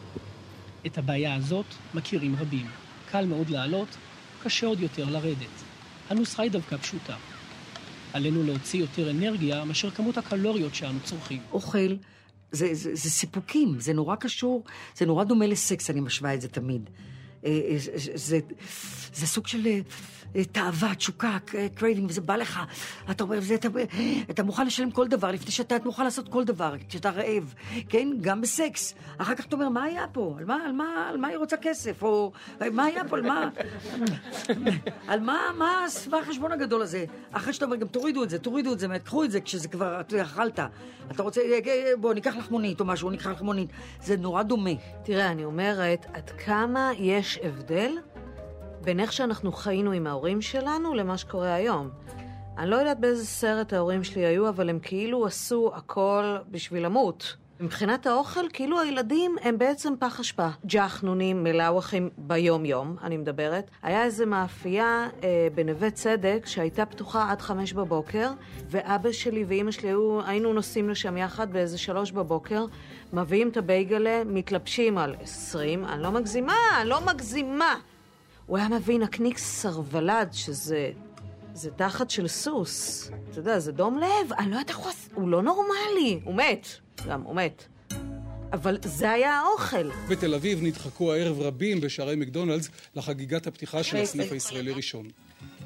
את 0.85 0.97
הבעיה 0.97 1.35
הזאת 1.35 1.65
מכירים 1.93 2.35
רבים. 2.35 2.67
קל 3.11 3.25
מאוד 3.25 3.49
לעלות, 3.49 3.87
קשה 4.43 4.67
עוד 4.67 4.79
יותר 4.79 5.05
לרדת. 5.09 5.63
הנוסחה 6.09 6.43
היא 6.43 6.51
דווקא 6.51 6.77
פשוטה. 6.77 7.15
עלינו 8.13 8.43
להוציא 8.43 8.79
יותר 8.79 9.11
אנרגיה 9.11 9.65
מאשר 9.65 9.91
כמות 9.91 10.17
הקלוריות 10.17 10.75
שאנו 10.75 10.99
צורכים. 11.03 11.41
אוכל, 11.51 11.95
זה, 12.51 12.73
זה, 12.73 12.95
זה 12.95 13.09
סיפוקים, 13.09 13.79
זה 13.79 13.93
נורא 13.93 14.15
קשור, 14.15 14.63
זה 14.95 15.05
נורא 15.05 15.23
דומה 15.23 15.47
לסקס, 15.47 15.89
אני 15.89 16.01
משווה 16.01 16.33
את 16.33 16.41
זה 16.41 16.47
תמיד. 16.47 16.89
אה, 17.45 17.61
אה, 17.69 17.77
זה, 17.77 18.11
זה, 18.15 18.39
זה 19.13 19.27
סוג 19.27 19.47
של 19.47 19.67
אה, 19.67 19.79
תאווה, 20.43 20.95
תשוקה, 20.95 21.37
craving, 21.75 22.09
וזה 22.09 22.21
בא 22.21 22.35
לך. 22.35 22.59
אתה 23.11 23.23
אומר, 23.23 23.41
זה, 23.41 23.55
אתה, 23.55 23.67
אתה 24.29 24.43
מוכן 24.43 24.67
לשלם 24.67 24.91
כל 24.91 25.07
דבר 25.07 25.31
לפני 25.31 25.51
שאתה 25.51 25.75
מוכן 25.85 26.03
לעשות 26.03 26.29
כל 26.29 26.43
דבר, 26.43 26.73
כשאתה 26.89 27.09
רעב, 27.09 27.53
כן? 27.89 28.07
גם 28.21 28.41
בסקס. 28.41 28.93
אחר 29.17 29.35
כך 29.35 29.45
אתה 29.45 29.55
אומר, 29.55 29.69
מה 29.69 29.83
היה 29.83 30.05
פה? 30.11 30.35
על 30.39 30.45
מה, 30.45 30.55
על 30.65 30.71
מה, 30.71 31.07
על 31.09 31.17
מה 31.17 31.27
היא 31.27 31.37
רוצה 31.37 31.57
כסף? 31.57 32.03
או 32.03 32.31
מה 32.71 32.85
היה 32.85 33.03
פה? 33.03 33.17
על 33.17 33.21
מה... 33.21 33.49
על 35.07 35.19
מה, 35.19 35.39
מה 35.57 35.85
מה 36.09 36.19
החשבון 36.19 36.51
הגדול 36.51 36.81
הזה? 36.81 37.05
אחרי 37.31 37.53
שאתה 37.53 37.65
אומר, 37.65 37.75
גם 37.75 37.87
תורידו 37.87 38.23
את 38.23 38.29
זה, 38.29 38.39
תורידו 38.39 38.73
את 38.73 38.79
זה, 38.79 38.87
קחו 39.03 39.23
את 39.23 39.31
זה 39.31 39.41
כשזה 39.41 39.67
כבר, 39.67 39.99
אתה 39.99 40.21
אכלת. 40.21 40.59
אתה 41.11 41.23
רוצה, 41.23 41.41
אה, 41.41 41.91
בוא, 41.99 42.13
ניקח 42.13 42.35
לך 42.35 42.51
מונית 42.51 42.79
או 42.79 42.85
משהו, 42.85 43.09
ניקח 43.09 43.27
לך 43.27 43.41
מונית. 43.41 43.69
זה 44.01 44.17
נורא 44.17 44.43
דומה. 44.43 44.71
תראה, 45.03 45.31
אני 45.31 45.45
אומרת, 45.45 46.05
עד 46.13 46.29
כמה 46.29 46.91
יש 46.97 47.39
הבדל 47.43 47.97
בין 48.85 48.99
איך 48.99 49.13
שאנחנו 49.13 49.51
חיינו 49.51 49.91
עם 49.91 50.07
ההורים 50.07 50.41
שלנו 50.41 50.93
למה 50.93 51.17
שקורה 51.17 51.53
היום. 51.53 51.89
אני 52.57 52.69
לא 52.69 52.75
יודעת 52.75 52.99
באיזה 52.99 53.25
סרט 53.25 53.73
ההורים 53.73 54.03
שלי 54.03 54.25
היו, 54.25 54.49
אבל 54.49 54.69
הם 54.69 54.79
כאילו 54.79 55.25
עשו 55.25 55.71
הכל 55.75 56.35
בשביל 56.51 56.85
למות. 56.85 57.35
מבחינת 57.59 58.07
האוכל, 58.07 58.49
כאילו 58.53 58.79
הילדים 58.79 59.35
הם 59.41 59.57
בעצם 59.57 59.93
פח 59.99 60.19
אשפה. 60.19 60.47
ג'חנונים, 60.65 61.43
מלאווחים 61.43 62.09
ביום-יום, 62.17 62.95
אני 63.03 63.17
מדברת. 63.17 63.71
היה 63.83 64.03
איזה 64.03 64.25
מאפייה 64.25 65.07
אה, 65.23 65.47
בנווה 65.55 65.91
צדק 65.91 66.43
שהייתה 66.45 66.85
פתוחה 66.85 67.31
עד 67.31 67.41
חמש 67.41 67.73
בבוקר, 67.73 68.31
ואבא 68.69 69.11
שלי 69.11 69.43
ואימא 69.47 69.71
שלי 69.71 69.89
היו, 69.89 70.19
היינו 70.25 70.53
נוסעים 70.53 70.89
לשם 70.89 71.17
יחד 71.17 71.53
באיזה 71.53 71.77
שלוש 71.77 72.11
בבוקר, 72.11 72.65
מביאים 73.13 73.49
את 73.49 73.57
הבייגלה, 73.57 74.23
מתלבשים 74.25 74.97
על 74.97 75.15
עשרים, 75.21 75.85
אני 75.85 76.03
לא 76.03 76.11
מגזימה, 76.11 76.55
אני 76.81 76.89
לא 76.89 77.01
מגזימה. 77.05 77.75
הוא 78.45 78.57
היה 78.57 78.69
מביא 78.69 78.99
נקניק 78.99 79.37
סרבלד, 79.37 80.29
שזה... 80.31 80.91
זה 81.53 81.71
תחת 81.71 82.09
של 82.09 82.27
סוס. 82.27 83.09
אתה 83.29 83.39
יודע, 83.39 83.59
זה 83.59 83.71
דום 83.71 83.97
לב, 83.97 84.33
אני 84.37 84.49
לא 84.51 84.55
יודעת 84.55 84.69
איך 84.69 84.77
הוא 84.77 84.89
עשה... 84.89 85.09
הוא 85.13 85.29
לא 85.29 85.43
נורמלי, 85.43 86.19
הוא 86.23 86.35
מת. 86.35 86.67
גם, 87.07 87.21
הוא 87.21 87.35
מת. 87.35 87.63
אבל 88.53 88.77
זה 88.83 89.11
היה 89.11 89.33
האוכל. 89.33 89.89
בתל 90.09 90.33
אביב 90.33 90.63
נדחקו 90.63 91.13
הערב 91.13 91.41
רבים 91.41 91.81
בשערי 91.81 92.15
מקדונלדס 92.15 92.69
לחגיגת 92.95 93.47
הפתיחה 93.47 93.83
של 93.83 93.97
הסניף. 93.97 94.31
הישראלי 94.31 94.71
ראשון. 94.71 95.07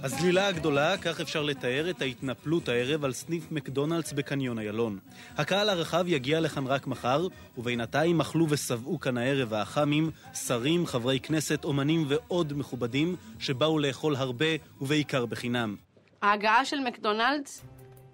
הזלילה 0.04 0.48
הגדולה, 0.48 0.98
כך 0.98 1.22
אפשר 1.22 1.44
לתאר 1.44 1.90
את 1.90 2.02
ההתנפלות 2.02 2.70
הערב 2.70 3.06
על 3.06 3.14
סניף 3.14 3.52
מקדונלדס 3.52 4.14
בקניון 4.14 4.60
איילון. 4.60 5.00
הקהל 5.38 5.70
הרחב 5.70 6.06
יגיע 6.08 6.40
לכאן 6.40 6.68
רק 6.68 6.88
מחר, 6.88 7.28
ובינתיים 7.58 8.22
אכלו 8.22 8.46
ושבעו 8.50 9.00
כאן 9.00 9.18
הערב 9.18 9.54
האח"מים, 9.54 10.12
שרים, 10.34 10.86
חברי 10.86 11.20
כנסת, 11.20 11.64
אומנים 11.64 12.06
ועוד 12.08 12.54
מכובדים, 12.58 13.16
שבאו 13.40 13.80
לאכול 13.80 14.16
הרבה 14.16 14.46
ובעיקר 14.82 15.26
בחינם. 15.26 15.76
ההגעה 16.22 16.66
של 16.66 16.80
מקדונלדס 16.80 17.66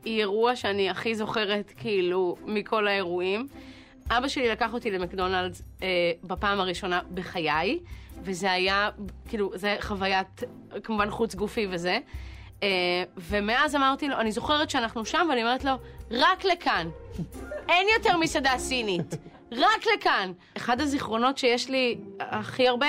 היא 0.06 0.20
אירוע 0.20 0.56
שאני 0.56 0.90
הכי 0.90 1.16
זוכרת, 1.16 1.74
כאילו, 1.78 2.36
מכל 2.46 2.88
האירועים. 2.88 3.48
אבא 4.10 4.28
שלי 4.28 4.50
לקח 4.50 4.74
אותי 4.74 4.92
למקדונלדס 4.92 5.62
אה, 5.84 5.88
בפעם 6.24 6.60
הראשונה 6.60 7.00
בחיי, 7.14 7.80
וזה 8.24 8.52
היה, 8.52 8.90
כאילו, 9.30 9.52
זה 9.56 9.76
חוויית, 9.82 10.44
כמובן, 10.84 11.10
חוץ 11.10 11.36
גופי 11.36 11.68
וזה. 11.72 12.00
אה, 12.64 12.68
ומאז 13.18 13.76
אמרתי 13.76 14.08
לו, 14.08 14.16
אני 14.18 14.32
זוכרת 14.32 14.70
שאנחנו 14.70 15.06
שם, 15.06 15.28
ואני 15.30 15.44
אומרת 15.44 15.64
לו, 15.64 15.72
רק 16.12 16.46
לכאן. 16.46 16.90
אין 17.70 17.88
יותר 17.98 18.18
מסעדה 18.18 18.58
סינית. 18.58 19.16
רק 19.52 19.86
לכאן. 19.96 20.32
אחד 20.58 20.82
הזיכרונות 20.82 21.38
שיש 21.38 21.70
לי 21.70 21.98
הכי 22.20 22.68
הרבה, 22.68 22.88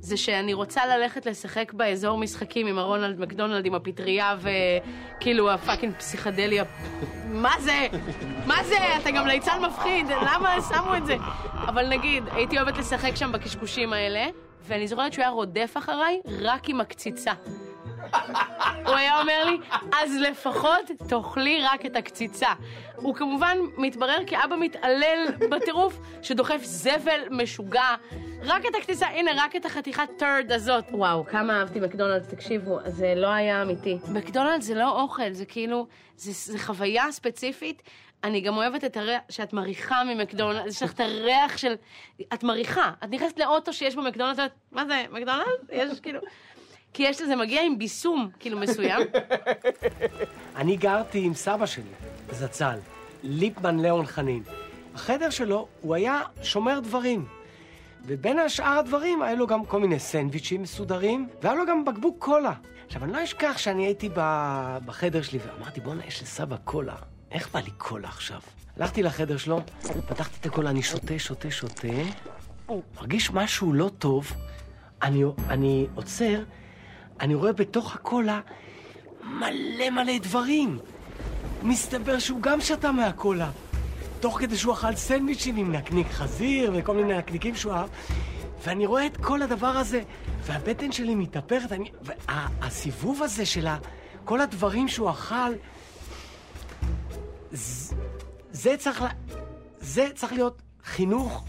זה 0.00 0.16
שאני 0.16 0.54
רוצה 0.54 0.86
ללכת 0.86 1.26
לשחק 1.26 1.72
באזור 1.72 2.18
משחקים 2.18 2.66
עם 2.66 2.78
הרונלד 2.78 3.20
מקדונלד, 3.20 3.66
עם 3.66 3.74
הפטריה 3.74 4.36
וכאילו 4.40 5.50
הפאקינג 5.50 5.94
פסיכדליה. 5.94 6.64
מה 7.28 7.54
זה? 7.60 7.86
מה 8.46 8.64
זה? 8.64 8.76
אתה 9.02 9.10
גם 9.10 9.26
ליצן 9.26 9.62
מפחיד, 9.62 10.06
למה 10.06 10.56
שמו 10.68 10.96
את 10.96 11.06
זה? 11.06 11.16
אבל 11.52 11.88
נגיד, 11.88 12.24
הייתי 12.32 12.58
אוהבת 12.58 12.78
לשחק 12.78 13.16
שם 13.16 13.32
בקשקושים 13.32 13.92
האלה, 13.92 14.26
ואני 14.66 14.88
זוכרת 14.88 15.12
שהוא 15.12 15.22
היה 15.22 15.30
רודף 15.30 15.74
אחריי 15.78 16.20
רק 16.40 16.68
עם 16.68 16.80
הקציצה. 16.80 17.32
הוא 18.86 18.94
היה 18.94 19.20
אומר 19.20 19.44
לי, 19.44 19.58
אז 20.02 20.16
לפחות 20.20 20.90
תאכלי 21.08 21.60
רק 21.62 21.86
את 21.86 21.96
הקציצה. 21.96 22.48
הוא 22.96 23.14
כמובן 23.14 23.58
מתברר 23.76 24.18
כאבא 24.26 24.56
מתעלל 24.60 25.26
בטירוף, 25.50 25.98
שדוחף 26.22 26.60
זבל 26.62 27.20
משוגע. 27.30 27.94
רק 28.42 28.62
את 28.66 28.74
הקציצה, 28.78 29.06
הנה, 29.06 29.30
רק 29.36 29.56
את 29.56 29.64
החתיכת 29.64 30.08
טרד 30.18 30.52
הזאת. 30.52 30.84
וואו, 30.90 31.24
כמה 31.26 31.60
אהבתי 31.60 31.80
מקדונלדס, 31.80 32.28
תקשיבו, 32.28 32.78
זה 32.86 33.14
לא 33.16 33.26
היה 33.26 33.62
אמיתי. 33.62 33.98
מקדונלדס 34.08 34.64
זה 34.64 34.74
לא 34.74 35.02
אוכל, 35.02 35.32
זה 35.32 35.44
כאילו, 35.44 35.86
זה, 36.16 36.52
זה 36.52 36.58
חוויה 36.58 37.12
ספציפית. 37.12 37.82
אני 38.24 38.40
גם 38.40 38.56
אוהבת 38.56 38.84
את 38.84 38.96
הריח, 38.96 39.20
שאת 39.28 39.52
מריחה 39.52 40.04
ממקדונלדס, 40.04 40.76
יש 40.76 40.82
לך 40.82 40.92
את 40.92 41.00
הריח 41.00 41.56
של... 41.56 41.74
את 42.34 42.42
מריחה. 42.42 42.92
את 43.04 43.10
נכנסת 43.10 43.38
לאוטו 43.38 43.72
שיש 43.72 43.94
בו 43.94 44.02
מקדונלדס, 44.02 44.38
ואת, 44.38 44.52
מה 44.72 44.84
זה, 44.86 45.04
מקדונלדס? 45.10 45.48
יש 45.72 46.00
כאילו... 46.00 46.20
כי 46.92 47.02
יש 47.02 47.22
לזה 47.22 47.36
מגיע 47.36 47.62
עם 47.62 47.78
ביסום, 47.78 48.30
כאילו, 48.40 48.58
מסוים. 48.58 49.02
אני 50.56 50.76
גרתי 50.76 51.24
עם 51.24 51.34
סבא 51.34 51.66
שלי, 51.66 51.90
זצ"ל, 52.30 52.78
ליפמן 53.22 53.80
ליאון 53.80 54.06
חנין. 54.06 54.42
החדר 54.94 55.30
שלו, 55.30 55.68
הוא 55.80 55.94
היה 55.94 56.22
שומר 56.42 56.80
דברים. 56.80 57.26
ובין 58.06 58.38
השאר 58.38 58.78
הדברים, 58.78 59.22
היה 59.22 59.34
לו 59.34 59.46
גם 59.46 59.64
כל 59.64 59.80
מיני 59.80 59.98
סנדוויצ'ים 59.98 60.62
מסודרים, 60.62 61.28
והיה 61.42 61.54
לו 61.54 61.66
גם 61.66 61.84
בקבוק 61.84 62.16
קולה. 62.18 62.52
עכשיו, 62.86 63.04
אני 63.04 63.12
לא 63.12 63.24
אשכח 63.24 63.58
שאני 63.58 63.86
הייתי 63.86 64.08
בחדר 64.84 65.22
שלי 65.22 65.38
ואמרתי, 65.38 65.80
בואנה, 65.80 66.06
יש 66.06 66.22
לסבא 66.22 66.56
קולה. 66.56 66.96
איך 67.34 67.48
בא 67.52 67.60
לי 67.60 67.70
קולה 67.78 68.08
עכשיו? 68.08 68.40
הלכתי 68.76 69.02
לחדר 69.02 69.36
שלו, 69.36 69.60
פתחתי 70.08 70.36
את 70.40 70.46
הקולה, 70.46 70.70
אני 70.70 70.82
שותה, 70.82 71.18
שותה, 71.18 71.50
שותה, 71.50 71.88
מרגיש 72.96 73.30
משהו 73.30 73.72
לא 73.72 73.90
טוב, 73.98 74.32
אני, 75.02 75.24
אני 75.48 75.86
עוצר, 75.94 76.42
אני 77.20 77.34
רואה 77.34 77.52
בתוך 77.52 77.94
הקולה 77.94 78.40
מלא 79.24 79.90
מלא 79.90 80.18
דברים. 80.22 80.78
מסתבר 81.62 82.18
שהוא 82.18 82.40
גם 82.40 82.60
שתה 82.60 82.92
מהקולה. 82.92 83.50
תוך 84.20 84.40
כדי 84.40 84.56
שהוא 84.56 84.74
אכל 84.74 84.94
סנדוויצ'ים 84.94 85.56
עם 85.56 85.72
נקניק 85.72 86.10
חזיר 86.10 86.72
וכל 86.74 86.96
מיני 86.96 87.18
נקניקים 87.18 87.54
שהוא 87.54 87.72
אהב. 87.72 87.88
ואני 88.64 88.86
רואה 88.86 89.06
את 89.06 89.16
כל 89.16 89.42
הדבר 89.42 89.66
הזה, 89.66 90.02
והבטן 90.42 90.92
שלי 90.92 91.14
מתהפכת. 91.14 91.76
והסיבוב 92.02 93.22
הזה 93.22 93.46
של. 93.46 93.68
כל 94.24 94.40
הדברים 94.40 94.88
שהוא 94.88 95.10
אכל, 95.10 95.52
זה, 97.54 98.76
צריך 98.78 99.02
ל... 99.02 99.06
זה 99.80 100.08
צריך 100.14 100.32
להיות 100.32 100.62
חינוך. 100.84 101.44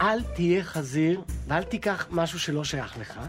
אל 0.00 0.22
תהיה 0.22 0.64
חזיר 0.64 1.20
ואל 1.46 1.62
תיקח 1.62 2.06
משהו 2.10 2.38
שלא 2.38 2.64
שייך 2.64 2.98
לך, 2.98 3.20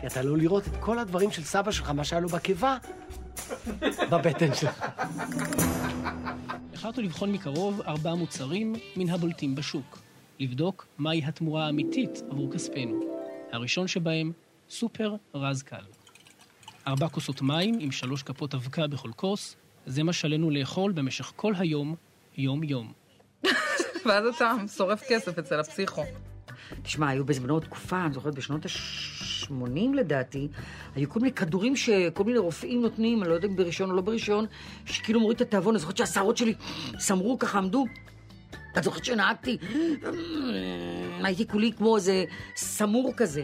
כי 0.00 0.06
אתה 0.06 0.22
לא 0.22 0.36
לראות 0.36 0.66
את 0.66 0.72
כל 0.80 0.98
הדברים 0.98 1.30
של 1.30 1.44
סבא 1.44 1.70
שלך, 1.70 1.90
מה 1.90 2.04
שהיה 2.04 2.20
לו 2.20 2.28
בקיבה, 2.28 2.76
בבטן 4.10 4.54
שלך. 4.54 4.84
החלטנו 6.74 7.02
לבחון 7.02 7.32
מקרוב 7.32 7.80
ארבעה 7.80 8.14
מוצרים 8.14 8.74
מן 8.96 9.10
הבולטים 9.10 9.54
בשוק. 9.54 9.98
לבדוק 10.40 10.86
מהי 10.98 11.24
התמורה 11.24 11.66
האמיתית 11.66 12.22
עבור 12.30 12.52
כספנו. 12.52 13.00
הראשון 13.52 13.88
שבהם, 13.88 14.32
סופר 14.70 15.14
רז 15.34 15.62
קל. 15.62 15.84
ארבע 16.86 17.08
כוסות 17.08 17.42
מים 17.42 17.78
עם 17.80 17.92
שלוש 17.92 18.22
כפות 18.22 18.54
אבקה 18.54 18.86
בכל 18.86 19.10
כוס, 19.16 19.56
זה 19.86 20.02
מה 20.02 20.12
שעלינו 20.12 20.50
לאכול 20.50 20.92
במשך 20.92 21.32
כל 21.36 21.52
היום, 21.58 21.94
יום-יום. 22.36 22.92
ואז 24.06 24.26
אתה 24.36 24.52
שורף 24.76 25.02
כסף 25.08 25.38
אצל 25.38 25.60
הפסיכו. 25.60 26.02
תשמע, 26.82 27.08
היו 27.08 27.24
בזמנו 27.24 27.60
תקופה, 27.60 28.04
אני 28.04 28.14
זוכרת 28.14 28.34
בשנות 28.34 28.66
ה-80 28.66 29.94
לדעתי, 29.94 30.48
היו 30.94 31.10
כל 31.10 31.20
מיני 31.20 31.32
כדורים 31.32 31.76
שכל 31.76 32.24
מיני 32.24 32.38
רופאים 32.38 32.82
נותנים, 32.82 33.22
אני 33.22 33.28
לא 33.28 33.34
יודעת 33.34 33.50
אם 33.50 33.56
ברישיון 33.56 33.90
או 33.90 33.96
לא 33.96 34.02
ברישיון, 34.02 34.46
שכאילו 34.86 35.20
מוריד 35.20 35.36
את 35.36 35.46
התיאבון, 35.46 35.74
אני 35.74 35.80
זוכרת 35.80 35.96
שהשערות 35.96 36.36
שלי 36.36 36.54
סמרו 36.98 37.38
ככה, 37.38 37.58
עמדו. 37.58 37.84
את 38.78 38.84
זוכרת 38.84 39.04
שנהגתי, 39.04 39.58
הייתי 41.22 41.48
כולי 41.48 41.72
כמו 41.72 41.96
איזה 41.96 42.24
סמור 42.56 43.12
כזה. 43.16 43.42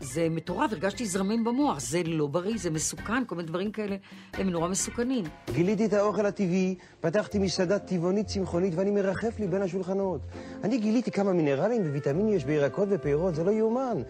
זה 0.00 0.28
מטורף, 0.30 0.72
הרגשתי 0.72 1.06
זרמים 1.06 1.44
במוח, 1.44 1.80
זה 1.80 2.02
לא 2.04 2.26
בריא, 2.26 2.58
זה 2.58 2.70
מסוכן, 2.70 3.24
כל 3.24 3.34
מיני 3.34 3.48
דברים 3.48 3.72
כאלה 3.72 3.96
הם 4.32 4.50
נורא 4.50 4.68
מסוכנים. 4.68 5.24
גיליתי 5.52 5.84
את 5.86 5.92
האוכל 5.92 6.26
הטבעי, 6.26 6.74
פתחתי 7.00 7.38
מסעדה 7.38 7.78
טבעונית 7.78 8.26
צמחונית 8.26 8.74
ואני 8.76 8.90
מרחף 8.90 9.40
לי 9.40 9.46
בין 9.46 9.62
השולחנות. 9.62 10.20
אני 10.64 10.78
גיליתי 10.78 11.10
כמה 11.10 11.32
מינרלים 11.32 11.82
וויטמינים 11.82 12.34
יש 12.34 12.44
בירקות 12.44 12.88
ופירות, 12.90 13.34
זה 13.34 13.44
לא 13.44 13.50
יאומן. 13.50 14.02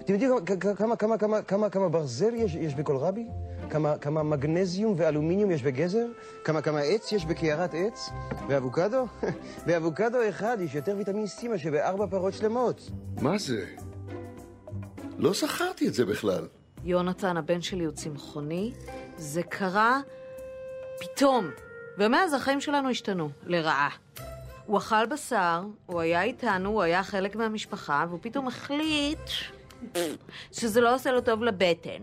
אתם 0.00 0.12
יודעים 0.12 0.32
כמה, 0.76 0.96
כמה, 0.96 1.18
כמה, 1.18 1.42
כמה, 1.42 1.70
כמה 1.70 1.88
ברזל 1.88 2.34
יש, 2.34 2.54
יש 2.54 2.74
בקולרבי? 2.74 3.26
כמה, 3.70 3.98
כמה 3.98 4.22
מגנזיום 4.22 4.94
ואלומיניום 4.96 5.50
יש 5.50 5.62
בגזר? 5.62 6.06
כמה, 6.44 6.62
כמה 6.62 6.80
עץ 6.80 7.12
יש 7.12 7.26
בקערת 7.26 7.74
עץ? 7.74 8.10
ואבוקדו? 8.48 9.06
באבוקדו 9.66 10.18
אחד 10.28 10.56
יש 10.60 10.74
יותר 10.74 10.94
ויטמין 10.98 11.24
C 11.24 11.48
מאשר 11.48 11.70
בארבע 11.70 12.06
פרות 12.06 12.34
שלמות. 12.34 12.90
מה 13.20 13.38
זה? 13.38 13.64
לא 15.18 15.32
זכרתי 15.32 15.88
את 15.88 15.94
זה 15.94 16.04
בכלל. 16.04 16.46
יונתן, 16.84 17.36
הבן 17.36 17.62
שלי 17.62 17.84
הוא 17.84 17.92
צמחוני, 17.92 18.72
זה 19.16 19.42
קרה 19.42 20.00
פתאום. 21.00 21.50
ומאז 21.98 22.34
החיים 22.34 22.60
שלנו 22.60 22.90
השתנו, 22.90 23.30
לרעה. 23.46 23.88
הוא 24.66 24.78
אכל 24.78 25.06
בשר, 25.06 25.62
הוא 25.86 26.00
היה 26.00 26.22
איתנו, 26.22 26.68
הוא 26.70 26.82
היה 26.82 27.02
חלק 27.02 27.36
מהמשפחה, 27.36 28.04
והוא 28.08 28.18
פתאום 28.22 28.48
החליט 28.48 29.30
שזה 30.52 30.80
לא 30.80 30.94
עושה 30.94 31.12
לו 31.12 31.20
טוב 31.20 31.42
לבטן. 31.42 32.02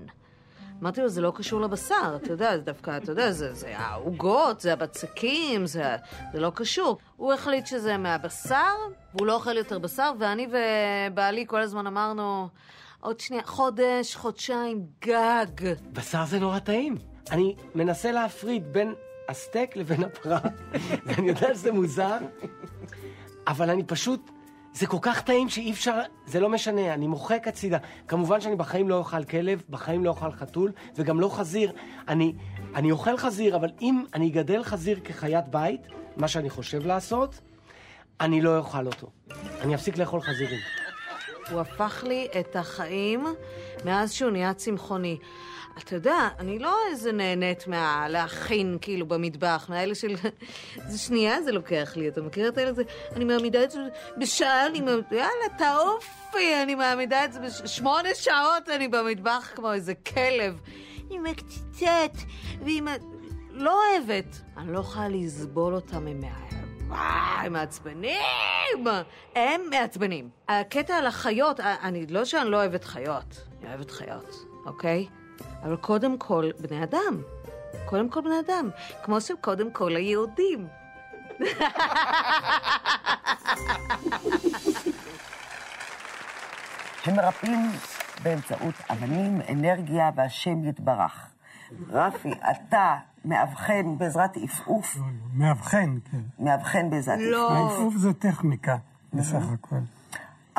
אמרתי 0.81 1.01
לו, 1.01 1.09
זה 1.09 1.21
לא 1.21 1.33
קשור 1.35 1.61
לבשר, 1.61 2.15
אתה 2.15 2.31
יודע, 2.31 2.57
זה 2.57 2.63
דווקא, 2.63 2.97
אתה 2.97 3.11
יודע, 3.11 3.31
זה, 3.31 3.53
זה 3.53 3.77
העוגות, 3.77 4.61
זה 4.61 4.73
הבצקים, 4.73 5.65
זה, 5.65 5.95
זה 6.33 6.39
לא 6.39 6.51
קשור. 6.55 6.97
הוא 7.17 7.33
החליט 7.33 7.67
שזה 7.67 7.97
מהבשר, 7.97 8.73
והוא 9.15 9.27
לא 9.27 9.33
אוכל 9.33 9.57
יותר 9.57 9.79
בשר, 9.79 10.11
ואני 10.19 10.47
ובעלי 10.47 11.45
כל 11.47 11.61
הזמן 11.61 11.87
אמרנו, 11.87 12.47
עוד 13.01 13.19
שנייה, 13.19 13.43
חודש, 13.43 14.15
חודשיים, 14.15 14.85
גג. 15.05 15.73
בשר 15.93 16.25
זה 16.25 16.39
נורא 16.39 16.59
טעים. 16.59 16.95
אני 17.31 17.55
מנסה 17.75 18.11
להפריד 18.11 18.73
בין 18.73 18.93
הסטייק 19.29 19.75
לבין 19.75 20.03
הפרה, 20.03 20.39
ואני 21.05 21.27
יודע 21.27 21.55
שזה 21.55 21.71
מוזר, 21.71 22.17
אבל 23.47 23.69
אני 23.69 23.83
פשוט... 23.83 24.31
זה 24.73 24.87
כל 24.87 24.97
כך 25.01 25.21
טעים 25.21 25.49
שאי 25.49 25.71
אפשר, 25.71 25.99
זה 26.25 26.39
לא 26.39 26.49
משנה, 26.49 26.93
אני 26.93 27.07
מוחק 27.07 27.47
הצידה. 27.47 27.77
כמובן 28.07 28.41
שאני 28.41 28.55
בחיים 28.55 28.89
לא 28.89 28.95
אוכל 28.95 29.23
כלב, 29.23 29.63
בחיים 29.69 30.03
לא 30.03 30.09
אוכל 30.09 30.31
חתול, 30.31 30.71
וגם 30.95 31.19
לא 31.19 31.29
חזיר. 31.37 31.71
אני, 32.07 32.33
אני 32.75 32.91
אוכל 32.91 33.17
חזיר, 33.17 33.55
אבל 33.55 33.69
אם 33.81 34.03
אני 34.13 34.27
אגדל 34.29 34.63
חזיר 34.63 34.99
כחיית 35.03 35.47
בית, 35.47 35.81
מה 36.17 36.27
שאני 36.27 36.49
חושב 36.49 36.85
לעשות, 36.85 37.41
אני 38.21 38.41
לא 38.41 38.57
אוכל 38.57 38.85
אותו. 38.85 39.09
אני 39.61 39.75
אפסיק 39.75 39.97
לאכול 39.97 40.21
חזירים. 40.21 40.59
הוא 41.49 41.59
הפך 41.59 42.03
לי 42.07 42.27
את 42.39 42.55
החיים 42.55 43.25
מאז 43.85 44.11
שהוא 44.11 44.31
נהיה 44.31 44.53
צמחוני. 44.53 45.17
אתה 45.77 45.95
יודע, 45.95 46.29
אני 46.39 46.59
לא 46.59 46.77
איזה 46.89 47.11
נהנית 47.11 47.67
מהלהכין 47.67 48.77
כאילו 48.81 49.05
במטבח, 49.05 49.65
מהאלה 49.69 49.95
של... 49.95 50.15
זה 50.87 50.97
שנייה 50.97 51.41
זה 51.41 51.51
לוקח 51.51 51.93
לי, 51.95 52.07
אתה 52.07 52.21
מכיר 52.21 52.47
את 52.47 52.57
האלה? 52.57 52.73
זה... 52.73 52.83
אני 53.15 53.25
מעמידה 53.25 53.63
את 53.63 53.71
זה 53.71 53.79
בשעה, 54.17 54.67
אני 54.67 54.81
מעמידה... 54.81 55.07
יאללה, 55.11 55.57
תעופי, 55.57 56.63
אני 56.63 56.75
מעמידה 56.75 57.25
את 57.25 57.33
זה 57.33 57.39
בשמונה 57.39 58.09
שעות 58.13 58.69
אני 58.75 58.87
במטבח 58.87 59.51
כמו 59.55 59.73
איזה 59.73 59.93
כלב. 59.93 60.61
עם 61.09 61.25
הקציצת, 61.25 62.17
ועם 62.65 62.87
ה... 62.87 62.95
לא 63.51 63.79
אוהבת. 63.89 64.41
אני 64.57 64.73
לא 64.73 64.79
יכולה 64.79 65.07
לסבול 65.07 65.75
אותם 65.75 66.07
עם 66.07 66.21
וואי, 66.91 67.49
מעצבנים! 67.49 68.87
הם 69.35 69.61
מעצבנים. 69.69 70.29
הקטע 70.49 70.95
על 70.95 71.07
החיות, 71.07 71.59
אני 71.59 72.07
לא 72.07 72.25
שאני 72.25 72.49
לא 72.49 72.57
אוהבת 72.57 72.83
חיות, 72.83 73.47
אני 73.59 73.69
אוהבת 73.69 73.91
חיות, 73.91 74.45
אוקיי? 74.65 75.07
אבל 75.63 75.75
קודם 75.75 76.17
כל 76.17 76.49
בני 76.59 76.83
אדם. 76.83 77.21
קודם 77.85 78.09
כל 78.09 78.21
בני 78.21 78.39
אדם. 78.39 78.69
כמו 79.03 79.21
שקודם 79.21 79.71
כל 79.71 79.95
היהודים. 79.95 80.67
הם 87.05 87.15
מרפאים 87.15 87.71
באמצעות 88.23 88.75
אבנים, 88.89 89.41
אנרגיה 89.49 90.09
והשם 90.15 90.65
יתברך. 90.69 91.27
רפי, 91.89 92.31
אתה 92.51 92.95
מאבחן 93.25 93.97
בעזרת 93.97 94.37
עפעוף? 94.37 94.95
לא, 94.97 95.01
לא, 95.01 95.09
מאבחן, 95.33 95.97
כן. 96.11 96.21
מאבחן 96.39 96.89
בעזרת 96.89 97.19
עפעוף. 97.19 97.31
לא. 97.31 97.53
העפעוף 97.53 97.95
זה 97.95 98.13
טכניקה, 98.13 98.77
בסך 99.13 99.43
הכל. 99.53 99.75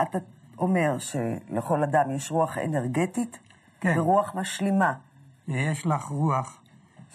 אתה 0.02 0.18
אומר 0.58 0.96
שלכל 0.98 1.82
אדם 1.82 2.10
יש 2.10 2.30
רוח 2.30 2.58
אנרגטית 2.58 3.38
כן. 3.80 3.94
ורוח 3.98 4.34
משלימה. 4.34 4.92
יש 5.48 5.86
לך 5.86 6.04
רוח. 6.04 6.58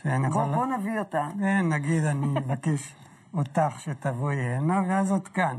בוא, 0.06 0.28
יכול... 0.28 0.44
בוא 0.54 0.66
נביא 0.66 1.00
אותה. 1.00 1.28
כן, 1.40 1.70
נגיד 1.70 2.04
אני 2.04 2.28
מבקש 2.40 2.96
אותך 3.34 3.80
שתבואי 3.80 4.36
הנה, 4.36 4.82
ואז 4.88 5.12
את 5.12 5.28
כאן. 5.28 5.58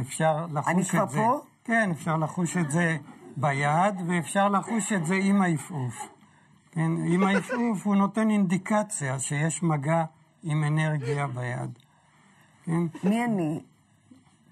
אפשר 0.00 0.46
לחוש 0.52 0.70
את 0.70 0.74
זה. 0.74 0.98
אני 0.98 1.06
כבר 1.06 1.06
פה? 1.06 1.40
כן, 1.64 1.90
אפשר 1.90 2.16
לחוש 2.16 2.56
את 2.56 2.70
זה 2.70 2.96
ביד, 3.36 3.94
ואפשר 4.06 4.48
לחוש 4.48 4.92
את 4.92 5.06
זה 5.06 5.14
עם 5.14 5.42
העפעוף. 5.42 6.08
כן, 6.72 6.90
עם 7.06 7.22
העפעוף 7.22 7.86
הוא 7.86 7.96
נותן 7.96 8.30
אינדיקציה 8.30 9.18
שיש 9.18 9.62
מגע 9.62 10.04
עם 10.42 10.64
אנרגיה 10.64 11.26
ביד. 11.26 11.78
כן? 12.64 12.82
מי 13.04 13.24
אני? 13.24 13.60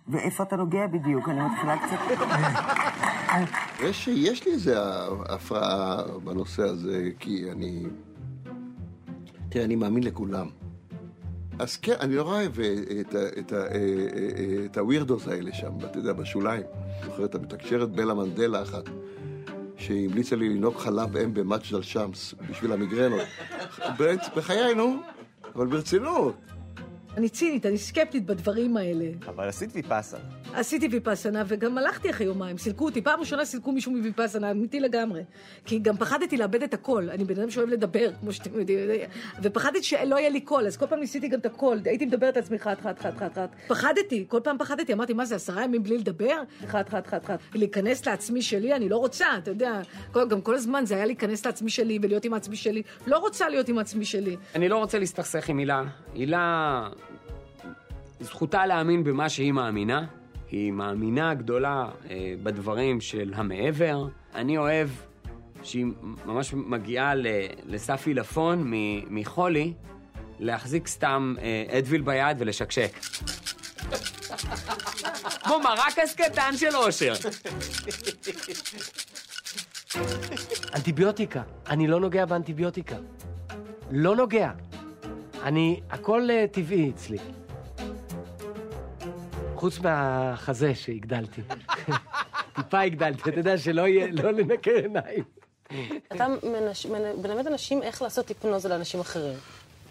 ואיפה 0.08 0.42
אתה 0.42 0.56
נוגע 0.56 0.86
בדיוק? 0.86 1.28
אני 1.28 1.40
מתחילה 1.40 1.76
קצת... 1.78 1.98
יש, 3.80 4.08
יש 4.08 4.46
לי 4.46 4.52
איזו 4.52 4.72
הפרעה 5.28 6.02
בנושא 6.24 6.62
הזה, 6.62 7.10
כי 7.18 7.50
אני... 7.52 7.82
תראה, 9.48 9.64
אני 9.64 9.76
מאמין 9.76 10.02
לכולם. 10.02 10.48
אז 11.58 11.76
כן, 11.76 11.94
אני 12.00 12.14
נורא 12.14 12.34
אוהב 12.34 12.52
את, 12.60 13.14
את, 13.14 13.14
את, 13.38 13.52
את 14.64 14.78
הווירדוס 14.78 15.28
האלה 15.28 15.54
שם, 15.54 15.72
אתה 15.84 15.98
יודע, 15.98 16.12
בשוליים. 16.12 16.62
זוכרת, 17.04 17.34
המתקשרת 17.34 17.90
בלה 17.90 18.14
מנדלה 18.14 18.62
אחת, 18.62 18.84
שהמליצה 19.80 20.36
לי 20.36 20.48
לנהוג 20.48 20.76
חלב 20.76 21.16
אם 21.16 21.34
במג'דל 21.34 21.82
שמס 21.82 22.34
בשביל 22.50 22.72
המיגרנות. 22.72 23.26
בחיינו, 24.36 24.96
אבל 25.54 25.66
ברצינות. 25.66 26.34
אני 27.20 27.28
צינית, 27.28 27.66
אני 27.66 27.78
סקפטית 27.78 28.26
בדברים 28.26 28.76
האלה. 28.76 29.04
אבל 29.26 29.48
עשית 29.48 29.70
ויפאסנה. 29.72 30.20
עשיתי 30.54 30.88
ויפאסנה, 30.90 31.42
וגם 31.46 31.78
הלכתי 31.78 32.10
אחרי 32.10 32.26
יומיים, 32.26 32.58
סילקו 32.58 32.84
אותי. 32.84 33.02
פעם 33.02 33.20
ראשונה 33.20 33.44
סילקו 33.44 33.72
מישהו 33.72 33.92
מוויפאסנה, 33.92 34.50
אמיתי 34.50 34.80
לגמרי. 34.80 35.22
כי 35.64 35.78
גם 35.78 35.96
פחדתי 35.96 36.36
לאבד 36.36 36.62
את 36.62 36.74
הקול. 36.74 37.10
אני 37.10 37.24
בן 37.24 37.40
אדם 37.40 37.50
שאוהב 37.50 37.68
לדבר, 37.68 38.10
כמו 38.20 38.32
שאתם 38.32 38.58
יודעים. 38.58 38.78
ופחדתי 39.42 39.82
שלא 39.82 40.16
יהיה 40.16 40.28
לי 40.28 40.40
קול, 40.40 40.66
אז 40.66 40.76
כל 40.76 40.86
פעם 40.86 41.00
ניסיתי 41.00 41.28
גם 41.28 41.38
את 41.38 41.46
הקול. 41.46 41.78
הייתי 41.84 42.06
מדברת 42.06 42.36
לעצמי 42.36 42.58
חת, 42.58 42.80
חת, 42.80 42.98
חת, 42.98 43.16
חת, 43.18 43.34
חת. 43.38 43.50
פחדתי, 43.68 44.24
כל 44.28 44.40
פעם 44.44 44.58
פחדתי. 44.58 44.92
אמרתי, 44.92 45.12
מה 45.12 45.24
זה, 45.24 45.34
עשרה 45.34 45.64
ימים 45.64 45.82
בלי 45.82 45.98
לדבר? 45.98 46.42
חת, 46.66 46.88
חת, 46.88 47.06
חת, 47.06 47.24
חת. 47.24 47.38
להיכנס 47.54 48.06
לעצמי 48.06 48.42
שלי, 48.42 48.74
אני 48.74 48.88
לא 48.88 48.96
רוצה, 48.96 49.26
אתה 49.38 49.50
יודע. 49.50 49.80
כל- 50.12 50.28
גם 50.28 50.40
כל 50.40 50.54
הזמן 50.54 50.86
זה 50.86 50.94
היה 50.94 51.06
להיכנס 51.06 51.46
לעצמי 51.46 51.70
שלי 51.70 51.98
ולהיות 52.02 52.24
עם 52.24 52.34
העצמי 52.34 52.56
שלי. 52.56 52.82
לא 53.06 53.18
רוצה 53.18 53.48
להיות 53.48 53.68
עם 53.68 53.78
העצמי 53.78 54.04
שלי. 54.04 54.36
אני 54.54 54.68
לא 54.68 54.76
רוצה 54.76 54.98
להסתכסך 54.98 55.48
עם 55.48 55.58
הילה. 55.58 55.82
הילה, 56.14 56.88
זכותה 58.20 58.66
להאמין 58.66 59.04
במה 59.04 59.28
שהיא 59.28 59.52
מאמינה. 59.52 60.06
היא 60.50 60.72
מאמינה 60.72 61.34
גדולה 61.34 61.88
אה, 62.10 62.34
בדברים 62.42 63.00
של 63.00 63.32
המעבר. 63.36 64.06
אני 64.34 64.58
אוהב 64.58 64.88
שהיא 65.62 65.86
ממש 66.26 66.54
מגיעה 66.54 67.12
לסף 67.66 68.06
עילפון 68.06 68.72
מחולי, 69.10 69.72
להחזיק 70.38 70.86
סתם 70.86 71.34
אה, 71.42 71.78
אדוויל 71.78 72.02
ביד 72.02 72.36
ולשקשק. 72.40 72.92
כמו 75.42 75.60
מרקס 75.60 76.14
קטן 76.14 76.56
של 76.56 76.76
אושר. 76.76 77.12
אנטיביוטיקה. 80.74 81.42
אני 81.68 81.86
לא 81.86 82.00
נוגע 82.00 82.26
באנטיביוטיקה. 82.26 82.96
לא 83.90 84.16
נוגע. 84.16 84.50
אני, 85.42 85.80
הכל 85.90 86.30
אה, 86.30 86.44
טבעי 86.52 86.90
אצלי. 86.90 87.18
חוץ 89.60 89.78
מהחזה 89.78 90.74
שהגדלתי. 90.74 91.42
טיפה 92.56 92.80
הגדלתי, 92.80 93.30
אתה 93.30 93.40
יודע, 93.40 93.58
שלא 93.58 93.88
יהיה, 93.88 94.06
לא 94.12 94.30
לנקר 94.30 94.70
עיניים. 94.70 95.24
אתה 96.12 96.26
מלמד 97.22 97.46
אנשים 97.46 97.82
איך 97.82 98.02
לעשות 98.02 98.28
היפנוזה 98.28 98.68
לאנשים 98.68 99.00
אחרים. 99.00 99.38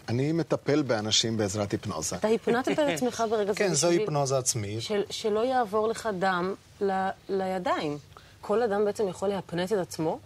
אני 0.08 0.32
מטפל 0.32 0.82
באנשים 0.82 1.36
בעזרת 1.36 1.72
היפנוזה. 1.72 2.16
אתה 2.16 2.28
היפנטת 2.28 2.72
את 2.72 2.78
עצמך 2.78 3.24
ברגע 3.30 3.52
זה 3.52 3.58
כן, 3.58 3.74
זו 3.74 3.88
היפנוזה 3.88 4.38
עצמית. 4.38 4.82
של, 4.82 5.02
שלא 5.10 5.44
יעבור 5.44 5.88
לך 5.88 6.08
דם 6.18 6.54
ל, 6.80 7.08
לידיים. 7.28 7.98
כל 8.40 8.62
אדם 8.62 8.84
בעצם 8.84 9.08
יכול 9.08 9.28
להפנט 9.28 9.72
את 9.72 9.78
עצמו? 9.78 10.18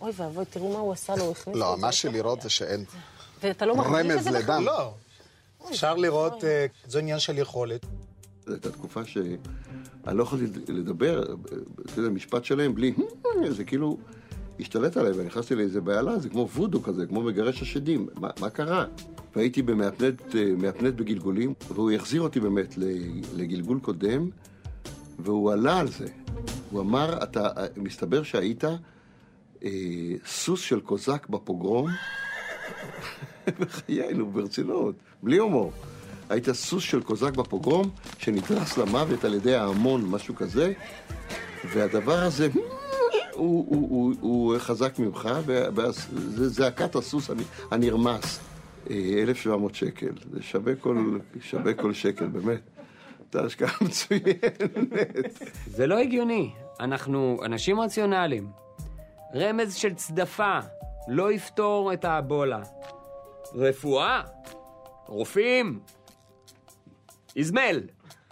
אוי 0.00 0.12
ואבוי, 0.16 0.44
תראו 0.44 0.72
מה 0.72 0.78
הוא 0.78 0.92
עשה 0.92 1.16
לו, 1.16 1.22
הוא 1.24 1.32
הכניס 1.32 1.56
לא, 1.56 1.76
מה. 1.78 1.92
שלראות 1.92 2.42
זה 2.42 2.50
שאין 2.50 2.84
ואתה 3.42 3.66
לא 3.66 3.76
מרגיש 3.76 3.92
את 3.92 4.12
רמז 4.12 4.24
זה 4.24 4.30
בכלל? 4.30 4.42
לדם. 4.42 4.64
לא. 4.64 4.94
אפשר 5.70 5.94
לראות, 5.94 6.44
אה, 6.44 6.66
זה 6.86 6.98
עניין 6.98 7.18
של 7.18 7.38
יכולת. 7.38 7.86
זו 8.46 8.52
הייתה 8.52 8.70
תקופה 8.70 9.04
שאני 9.04 9.36
לא 10.06 10.22
יכולתי 10.22 10.72
לדבר, 10.72 11.34
אתה 11.86 12.00
יודע, 12.00 12.10
משפט 12.10 12.44
שלם 12.44 12.74
בלי... 12.74 12.94
זה 13.48 13.64
כאילו 13.64 13.98
השתלט 14.60 14.96
עליי, 14.96 15.12
ונכנסתי 15.16 15.54
לאיזה 15.54 15.80
בהלה, 15.80 16.18
זה 16.18 16.28
כמו 16.28 16.48
וודו 16.54 16.82
כזה, 16.82 17.06
כמו 17.06 17.22
מגרש 17.22 17.62
השדים. 17.62 18.06
מה, 18.20 18.28
מה 18.40 18.50
קרה? 18.50 18.84
והייתי 19.36 19.62
מהפנט 20.56 20.94
בגלגולים, 20.94 21.54
והוא 21.68 21.90
החזיר 21.90 22.22
אותי 22.22 22.40
באמת 22.40 22.74
לגלגול 23.34 23.80
קודם, 23.80 24.30
והוא 25.18 25.52
עלה 25.52 25.78
על 25.78 25.88
זה. 25.88 26.06
הוא 26.70 26.80
אמר, 26.80 27.22
אתה, 27.22 27.48
מסתבר 27.76 28.22
שהיית 28.22 28.64
אה, 29.64 29.70
סוס 30.26 30.60
של 30.60 30.80
קוזק 30.80 31.28
בפוגרום, 31.28 31.90
בחיינו, 33.60 34.30
ברצינות, 34.30 34.94
בלי 35.22 35.38
הומור. 35.38 35.72
היית 36.32 36.50
סוס 36.52 36.82
של 36.84 37.02
קוזק 37.02 37.36
בפוגרום 37.36 37.90
שנדרס 38.18 38.78
למוות 38.78 39.24
על 39.24 39.34
ידי 39.34 39.54
ההמון, 39.54 40.04
משהו 40.04 40.34
כזה, 40.34 40.72
והדבר 41.64 42.18
הזה, 42.18 42.48
הוא, 43.32 43.66
הוא, 43.68 43.88
הוא, 43.90 44.14
הוא 44.20 44.54
חזק 44.58 44.98
ממך, 44.98 45.28
וזה 45.46 46.48
זעקת 46.48 46.94
הסוס 46.96 47.30
הנ- 47.30 47.42
הנרמס. 47.70 48.40
אה, 48.90 48.94
1,700 49.22 49.74
שקל, 49.74 50.08
זה 50.32 50.42
שווה 50.42 50.74
כל, 50.74 51.18
שווה 51.40 51.74
כל 51.74 51.92
שקל, 51.94 52.26
באמת. 52.26 52.60
זו 53.32 53.40
השקעה 53.40 53.70
מצוינת. 53.84 54.62
זה 55.66 55.86
לא 55.86 55.98
הגיוני. 55.98 56.50
אנחנו 56.80 57.40
אנשים 57.44 57.80
רציונליים. 57.80 58.46
רמז 59.34 59.74
של 59.74 59.94
צדפה 59.94 60.58
לא 61.08 61.32
יפתור 61.32 61.92
את 61.92 62.04
האבולה. 62.04 62.60
רפואה, 63.54 64.20
רופאים, 65.06 65.80
איזמל. 67.36 67.80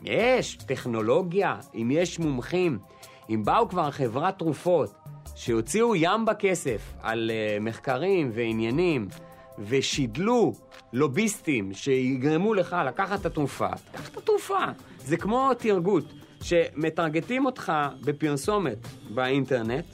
יש 0.02 0.56
טכנולוגיה, 0.66 1.56
אם 1.74 1.90
יש 1.92 2.18
מומחים. 2.18 2.78
אם 3.30 3.44
באו 3.44 3.68
כבר 3.68 3.90
חברת 3.90 4.38
תרופות 4.38 4.94
שהוציאו 5.34 5.96
ים 5.96 6.24
בכסף 6.24 6.92
על 7.02 7.30
uh, 7.30 7.62
מחקרים 7.62 8.30
ועניינים 8.34 9.08
ושידלו 9.58 10.52
לוביסטים 10.92 11.74
שיגרמו 11.74 12.54
לך 12.54 12.76
לקחת 12.86 13.20
את 13.20 13.26
התרופה, 13.26 13.68
קח 13.92 14.08
את 14.08 14.16
התרופה. 14.16 14.64
זה 14.98 15.16
כמו 15.16 15.54
תרגות, 15.54 16.04
שמטרגטים 16.42 17.46
אותך 17.46 17.72
בפרסומת 18.00 18.78
באינטרנט, 19.10 19.84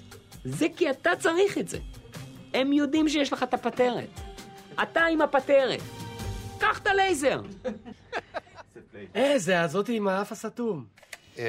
זה 0.45 0.67
כי 0.77 0.91
אתה 0.91 1.11
צריך 1.19 1.59
את 1.59 1.69
זה. 1.69 1.79
הם 2.55 2.73
יודעים 2.73 3.09
שיש 3.09 3.33
לך 3.33 3.43
את 3.43 3.55
הפטרת. 3.55 4.09
אתה 4.83 5.01
עם 5.01 5.21
הפטרת. 5.21 5.81
קח 6.59 6.79
את 6.79 6.87
הלייזר. 6.87 7.41
אה, 9.17 9.39
זה 9.39 9.61
הזאתי 9.61 9.97
עם 9.97 10.09
האף 10.09 10.33
הסתום. 10.33 10.85
אמ, 11.39 11.43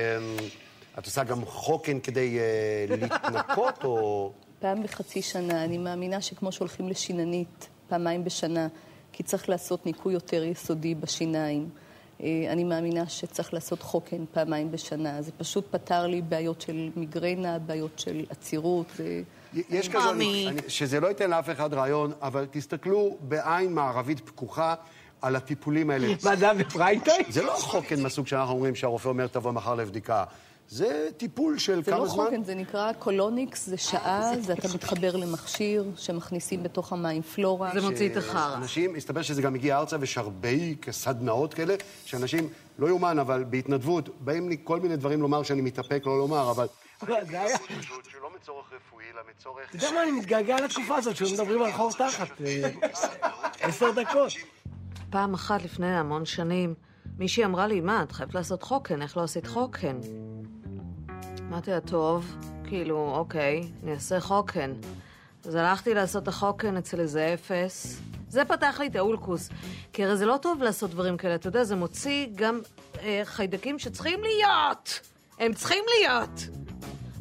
את 1.00 1.06
עושה 1.06 1.24
גם 1.24 1.46
חוקן 1.46 2.00
כדי 2.00 2.40
אה, 2.40 2.96
להתנקות, 2.98 3.84
או... 3.84 4.32
פעם 4.60 4.84
בחצי 4.84 5.22
שנה. 5.22 5.64
אני 5.64 5.78
מאמינה 5.78 6.22
שכמו 6.22 6.52
שהולכים 6.52 6.90
לשיננית 6.90 7.68
פעמיים 7.90 8.24
בשנה, 8.24 8.68
כי 9.12 9.24
צריך 9.24 9.50
לעשות 9.50 9.86
ניקוי 9.86 10.14
יותר 10.14 10.44
יסודי 10.44 10.96
בשיניים, 10.96 11.70
אה, 12.24 12.46
אני 12.50 12.64
מאמינה 12.64 13.08
שצריך 13.08 13.54
לעשות 13.54 13.82
חוקן 13.82 14.26
פעמיים 14.32 14.72
בשנה. 14.72 15.22
זה 15.22 15.32
פשוט 15.38 15.68
פתר 15.72 16.08
לי 16.08 16.22
בעיות 16.22 16.62
של 16.62 16.90
מיגרנה, 16.96 17.60
בעיות 17.60 18.00
של 18.00 18.26
עצירות. 18.30 18.92
יש 19.54 19.90
כזה, 19.90 20.10
שזה 20.68 21.00
לא 21.00 21.08
ייתן 21.08 21.30
לאף 21.30 21.50
אחד 21.50 21.74
רעיון, 21.74 22.12
אבל 22.22 22.48
תסתכלו 22.52 23.18
בעין 23.22 23.74
מערבית 23.74 24.20
פקוחה 24.20 24.76
על 25.22 25.36
הטיפולים 25.36 25.90
האלה. 25.90 26.08
מה, 26.24 26.36
זה 26.36 26.54
בפרייטיים? 26.54 27.26
זה 27.30 27.44
לא 27.44 27.52
חוקן 27.52 28.02
מהסוג 28.02 28.28
שאנחנו 28.28 28.54
אומרים 28.54 28.76
שהרופא 28.76 29.10
אומר 29.10 29.28
תבוא 29.28 29.52
מחר 29.52 29.76
לבדיקה. 29.76 30.24
זה 30.70 31.10
טיפול 31.18 31.58
של 31.58 31.84
זה 31.84 31.92
כמה 31.92 32.00
לא 32.00 32.08
זמן? 32.08 32.24
חוקן, 32.24 32.44
זה 32.44 32.56
נקרא 32.56 32.94
colonics, 32.94 33.66
זה 33.66 33.78
שעה, 33.78 34.32
זה 34.40 34.54
אתה 34.54 34.68
מתחבר 34.74 35.16
למכשיר 35.16 35.86
שמכניסים 35.96 36.64
בתוך 36.64 36.94
המים 36.94 37.22
פלורה. 37.22 37.72
אנשים, 38.56 38.94
מסתבר 38.94 39.22
שזה 39.22 39.42
גם 39.42 39.56
הגיע 39.56 39.78
ארצה, 39.78 39.98
ויש 40.00 40.18
הרבה 40.18 40.76
כסדנאות 40.82 41.54
כאלה, 41.54 41.76
שאנשים, 42.06 42.50
לא 42.80 42.88
יאומן, 42.88 43.20
אבל 43.20 43.44
בהתנדבות, 43.50 44.10
באים 44.20 44.50
לי 44.50 44.58
כל 44.64 44.80
מיני 44.80 44.96
דברים 44.96 45.22
לומר 45.22 45.44
שאני 45.44 45.62
מתאפק 45.62 46.04
לא 46.06 46.18
לומר, 46.18 46.52
אבל... 46.52 46.68
מה, 47.02 47.26
זה 47.26 47.42
היה... 47.42 47.58
שלא 48.12 48.30
מצורך 48.42 48.66
רפואי, 48.74 49.06
אלא 49.14 49.22
מצורך... 49.38 49.70
אתה 49.70 49.76
יודע 49.76 49.92
מה, 49.92 50.04
אני 50.04 50.12
מתגעגע 50.12 50.62
לתקופה 50.62 50.96
הזאת 50.96 51.16
שמדברים 51.16 51.62
על 51.62 51.72
חור 51.72 51.92
תחת. 51.92 52.42
אה, 52.42 52.70
עשר 53.60 53.92
דקות. 53.92 54.32
פעם 55.10 55.34
אחת 55.34 55.64
לפני 55.64 55.98
המון 55.98 56.26
שנים, 56.26 56.74
מישהי 57.18 57.46
אמרה 57.46 57.68
לי, 57.68 57.82
מה, 57.82 58.04
את 58.04 58.12
חייבת 58.12 58.36
לעשות 58.36 58.64
חוקן, 58.64 59.02
איך 59.02 59.18
לא 59.18 59.24
עשית 59.24 59.48
חוקן? 59.48 59.98
אמרתי 61.50 61.72
לה, 61.72 61.80
טוב, 61.82 62.36
כאילו, 62.64 63.14
אוקיי, 63.16 63.72
אני 63.84 63.92
אעשה 63.92 64.20
חוקן. 64.20 64.74
אז 65.46 65.56
הלכתי 65.56 65.94
לעשות 65.94 66.24
את 66.24 66.28
החוקן 66.28 66.78
אצל 66.78 67.00
איזה 67.00 67.34
אפס. 67.34 68.02
זה 68.30 68.46
פתח 68.46 68.78
לי 68.80 68.88
את 68.88 68.96
האולקוס. 68.96 69.50
כי 69.94 70.06
הרי 70.06 70.18
זה 70.18 70.26
לא 70.26 70.38
טוב 70.42 70.64
לעשות 70.64 70.92
דברים 70.92 71.18
כאלה, 71.18 71.36
אתה 71.36 71.48
יודע, 71.48 71.64
זה 71.64 71.76
מוציא 71.76 72.28
גם 72.36 72.60
אה, 73.00 73.22
חיידקים 73.24 73.80
שצריכים 73.80 74.20
להיות! 74.24 75.00
הם 75.40 75.54
צריכים 75.54 75.84
להיות! 75.98 76.48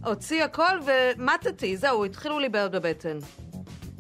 הוציא 0.04 0.44
הכל 0.44 0.78
ומטתי, 0.86 1.76
זהו, 1.76 2.04
התחילו 2.04 2.38
לי 2.38 2.48
בעיות 2.48 2.72
בבטן. 2.72 3.18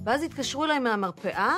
ואז 0.04 0.22
התקשרו 0.22 0.64
אליי 0.64 0.78
מהמרפאה, 0.78 1.54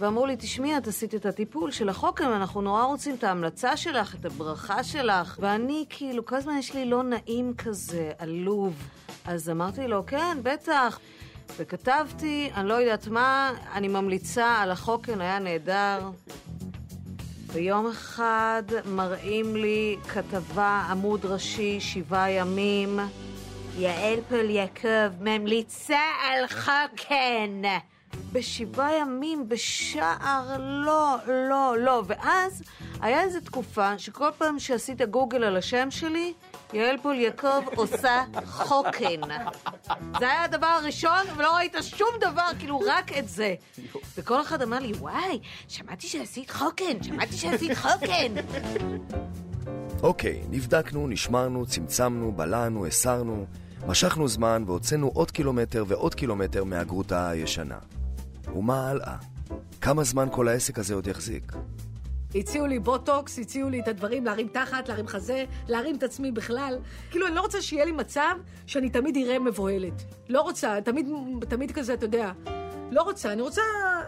ואמרו 0.00 0.26
לי, 0.26 0.36
תשמעי, 0.36 0.76
את 0.76 0.86
עשית 0.88 1.14
את 1.14 1.26
הטיפול 1.26 1.70
של 1.70 1.88
החוקן, 1.88 2.24
אנחנו 2.24 2.62
נורא 2.62 2.84
רוצים 2.84 3.14
את 3.14 3.24
ההמלצה 3.24 3.76
שלך, 3.76 4.14
את 4.14 4.24
הברכה 4.24 4.84
שלך. 4.84 5.38
ואני, 5.40 5.84
כאילו, 5.90 6.26
כל 6.26 6.36
הזמן 6.36 6.58
יש 6.58 6.74
לי 6.74 6.84
לא 6.84 7.02
נעים 7.02 7.54
כזה, 7.58 8.12
עלוב. 8.18 8.88
אז 9.24 9.50
אמרתי 9.50 9.88
לו, 9.88 10.06
כן, 10.06 10.38
בטח. 10.42 10.98
וכתבתי, 11.56 12.50
אני 12.54 12.68
לא 12.68 12.74
יודעת 12.74 13.08
מה, 13.08 13.52
אני 13.72 13.88
ממליצה 13.88 14.46
על 14.46 14.70
החוקן, 14.70 15.20
היה 15.20 15.38
נהדר. 15.38 16.10
ויום 17.46 17.86
אחד 17.86 18.62
מראים 18.86 19.56
לי 19.56 19.96
כתבה, 20.08 20.86
עמוד 20.90 21.26
ראשי, 21.26 21.80
שבעה 21.80 22.30
ימים. 22.30 22.98
יעל 23.78 24.20
פול 24.28 24.50
יעקב 24.50 25.10
ממליצה 25.20 26.00
על 26.22 26.46
חוקן. 26.46 27.62
בשבעה 28.34 28.98
ימים, 28.98 29.48
בשער, 29.48 30.56
לא, 30.58 31.16
לא, 31.26 31.74
לא. 31.78 32.02
ואז 32.06 32.62
היה 33.00 33.22
איזו 33.22 33.40
תקופה 33.40 33.98
שכל 33.98 34.28
פעם 34.38 34.58
שעשית 34.58 35.02
גוגל 35.02 35.44
על 35.44 35.56
השם 35.56 35.90
שלי, 35.90 36.32
יעל 36.72 36.96
פול 37.02 37.14
יעקב 37.14 37.68
עושה 37.76 38.24
חוקן. 38.44 39.20
זה 40.18 40.30
היה 40.30 40.44
הדבר 40.44 40.66
הראשון, 40.66 41.26
ולא 41.36 41.56
ראית 41.56 41.76
שום 41.80 42.08
דבר, 42.20 42.48
כאילו 42.58 42.80
רק 42.86 43.18
את 43.18 43.28
זה. 43.28 43.54
וכל 44.18 44.40
אחד 44.40 44.62
אמר 44.62 44.78
לי, 44.78 44.92
וואי, 44.92 45.40
שמעתי 45.68 46.06
שעשית 46.06 46.50
חוקן, 46.50 47.02
שמעתי 47.02 47.36
שעשית 47.36 47.78
חוקן. 47.78 48.34
אוקיי, 50.02 50.42
נבדקנו, 50.50 51.08
נשמרנו, 51.08 51.66
צמצמנו, 51.66 52.32
בלענו, 52.32 52.86
הסרנו, 52.86 53.46
משכנו 53.86 54.28
זמן 54.28 54.64
והוצאנו 54.66 55.10
עוד 55.14 55.30
קילומטר 55.30 55.84
ועוד 55.88 56.14
קילומטר 56.14 56.64
מהגרוטה 56.64 57.28
הישנה. 57.28 57.78
ומה 58.54 58.90
הלאה? 58.90 59.16
כמה 59.80 60.04
זמן 60.04 60.28
כל 60.32 60.48
העסק 60.48 60.78
הזה 60.78 60.94
עוד 60.94 61.06
יחזיק? 61.06 61.52
הציעו 62.34 62.66
לי 62.66 62.78
בוטוקס, 62.78 63.38
הציעו 63.38 63.70
לי 63.70 63.80
את 63.80 63.88
הדברים, 63.88 64.24
להרים 64.24 64.48
תחת, 64.48 64.88
להרים 64.88 65.06
חזה, 65.06 65.44
להרים 65.68 65.96
את 65.96 66.02
עצמי 66.02 66.32
בכלל. 66.32 66.78
כאילו, 67.10 67.26
אני 67.26 67.34
לא 67.34 67.40
רוצה 67.40 67.62
שיהיה 67.62 67.84
לי 67.84 67.92
מצב 67.92 68.34
שאני 68.66 68.90
תמיד 68.90 69.16
אראה 69.16 69.38
מבוהלת. 69.38 70.02
לא 70.28 70.40
רוצה, 70.40 70.78
תמיד, 70.84 71.06
תמיד 71.48 71.70
כזה, 71.72 71.94
אתה 71.94 72.04
יודע. 72.04 72.32
לא 72.90 73.02
רוצה, 73.02 73.32
אני 73.32 73.42
רוצה... 73.42 73.62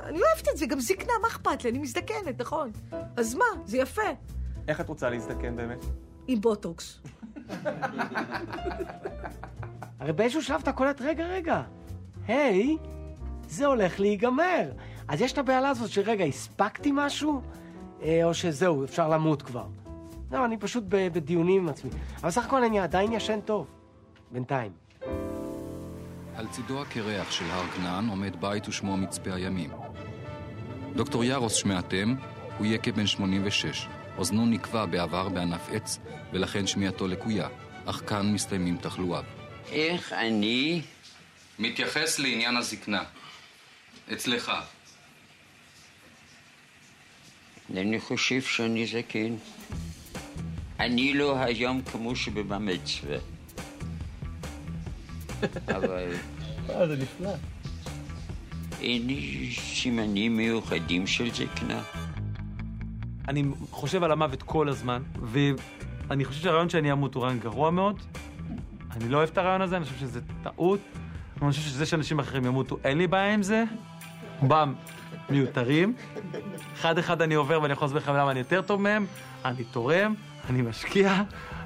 אני 0.05 0.19
לא 0.19 0.25
אוהבת 0.35 0.49
את 0.53 0.57
זה, 0.57 0.67
גם 0.67 0.81
זקנה, 0.81 1.13
מה 1.23 1.29
אכפת 1.29 1.65
לי? 1.65 1.71
אני 1.71 1.79
מזדקנת, 1.79 2.41
נכון. 2.41 2.71
אז 3.17 3.35
מה? 3.35 3.45
זה 3.65 3.79
יפה. 3.79 4.03
איך 4.69 4.81
את 4.81 4.89
רוצה 4.89 5.11
להזדקן 5.11 5.57
באמת? 5.57 5.85
עם 6.27 6.41
בוטוקס. 6.41 7.01
הרי 10.01 10.13
באיזשהו 10.13 10.43
שלב 10.43 10.61
אתה 10.61 10.73
קולט, 10.73 11.01
רגע, 11.01 11.27
רגע, 11.27 11.63
היי, 12.29 12.77
זה 13.49 13.67
הולך 13.67 14.01
להיגמר. 14.01 14.71
אז 15.09 15.21
יש 15.21 15.33
את 15.33 15.39
הבהלה 15.39 15.69
הזאת 15.69 15.91
של 15.91 16.01
רגע, 16.01 16.25
הספקתי 16.25 16.91
משהו? 16.95 17.41
אה, 18.03 18.21
או 18.25 18.35
שזהו, 18.35 18.85
אפשר 18.85 19.09
למות 19.09 19.43
כבר. 19.43 19.67
לא, 20.33 20.45
אני 20.45 20.57
פשוט 20.57 20.85
בדיונים 20.89 21.63
עם 21.63 21.69
עצמי. 21.69 21.91
אבל 22.21 22.31
סך 22.31 22.45
הכל 22.45 22.65
אני 22.65 22.81
עדיין 22.81 23.13
ישן 23.13 23.41
טוב. 23.41 23.67
בינתיים. 24.31 24.73
על 26.37 26.47
צידו 26.47 26.83
הקרח 26.83 27.31
של 27.31 27.45
הר 27.51 27.67
כנען 27.67 28.09
עומד 28.09 28.41
בית 28.41 28.69
ושמו 28.69 28.97
מצפה 28.97 29.35
הימים. 29.35 29.71
דוקטור 30.95 31.25
ירוס 31.25 31.55
שמעתם 31.55 32.15
הוא 32.59 32.67
יקב 32.67 32.91
בן 32.91 33.07
86. 33.07 33.89
אוזנו 34.19 34.47
נקבע 34.47 34.87
בעבר 34.87 35.29
בענף 35.29 35.69
עץ, 35.73 35.99
ולכן 36.33 36.67
שמיעתו 36.67 37.09
לקויה, 37.09 37.49
אך 37.87 38.03
כאן 38.07 38.33
מסתיימים 38.33 38.77
תחלואיו. 38.77 39.25
איך 39.73 40.13
אני... 40.13 40.83
מתייחס 41.59 42.19
לעניין 42.19 42.57
הזקנה. 42.57 43.03
אצלך. 44.13 44.53
אני 47.77 48.01
חושב 48.01 48.43
שאני 48.43 48.87
זקן. 48.87 49.35
אני 50.81 51.15
לא 51.15 51.39
היום 51.39 51.83
כמו 51.83 52.17
שבמצווה. 52.17 53.17
אבל 55.69 56.13
אה, 56.71 56.87
זה 56.87 56.97
נפלא. 56.97 57.31
אין 58.81 59.07
לי 59.07 59.51
סימנים 59.53 60.37
מיוחדים 60.37 61.07
של 61.07 61.31
זקנה. 61.35 61.83
אני 63.29 63.45
חושב 63.71 64.03
על 64.03 64.13
המוות 64.13 64.43
כל 64.43 64.69
הזמן, 64.69 65.03
ואני 65.23 66.25
חושב 66.25 66.43
שהרעיון 66.43 66.69
שאני 66.69 66.93
אמות 66.93 67.15
הוא 67.15 67.23
רעיון 67.23 67.39
גרוע 67.39 67.71
מאוד. 67.71 68.03
אני 68.97 69.09
לא 69.09 69.19
אוהב 69.19 69.29
את 69.29 69.39
הרעיון 69.39 69.63
הזה, 69.63 69.77
אני 69.77 69.85
חושב 69.85 69.99
שזה 69.99 70.21
טעות. 70.43 70.81
אני 71.43 71.51
חושב 71.51 71.63
שזה 71.63 71.87
שאנשים 71.87 72.19
אחרים 72.19 72.45
ימותו, 72.45 72.79
אין 72.85 72.99
לי 72.99 73.07
בעיה 73.07 73.35
עם 73.35 73.43
זה. 73.43 73.65
רובם 74.41 74.75
מיותרים. 75.31 75.95
אחד 76.75 76.99
אחד 76.99 77.23
אני 77.23 77.35
עובר 77.35 77.63
ואני 77.63 77.73
יכול 77.73 77.87
להסביר 77.87 78.03
לכם 78.03 78.15
למה 78.15 78.31
אני 78.31 78.39
יותר 78.39 78.63
טוב 78.63 78.81
מהם. 78.81 79.07
אני 79.45 79.65
תורם, 79.65 80.15
אני 80.51 80.63
משקיע, 80.63 81.23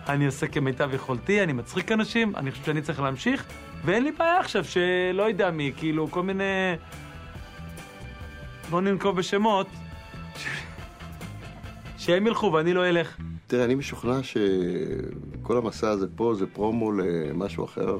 אני 0.09 0.27
עושה 0.27 0.47
כמיטב 0.47 0.95
יכולתי, 0.95 1.43
אני 1.43 1.53
מצחיק 1.53 1.93
אנשים, 1.93 2.37
אני 2.37 2.51
חושב 2.51 2.65
שאני 2.65 2.83
צריך 2.83 3.01
להמשיך, 3.01 3.45
ואין 3.85 4.05
לי 4.05 4.13
בעיה 4.13 4.41
עכשיו 4.41 4.65
שלא 4.65 5.23
יודע 5.23 5.51
מי, 5.51 5.73
כאילו 5.77 6.11
כל 6.11 6.23
מיני... 6.23 6.45
לא 8.73 8.81
ננקוב 8.81 9.17
בשמות, 9.17 9.67
שהם 11.99 12.27
ילכו 12.27 12.53
ואני 12.53 12.75
לא 12.75 12.89
אלך. 12.89 13.17
תראה, 13.47 13.65
אני 13.65 13.75
משוכנע 13.75 14.23
שכל 14.23 15.57
המסע 15.57 15.89
הזה 15.89 16.07
פה 16.17 16.35
זה 16.35 16.47
פרומו 16.47 16.93
למשהו 16.93 17.65
אחר, 17.65 17.99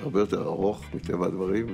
הרבה 0.00 0.20
יותר 0.20 0.42
ארוך 0.42 0.84
מטבע 0.94 1.26
הדברים. 1.26 1.66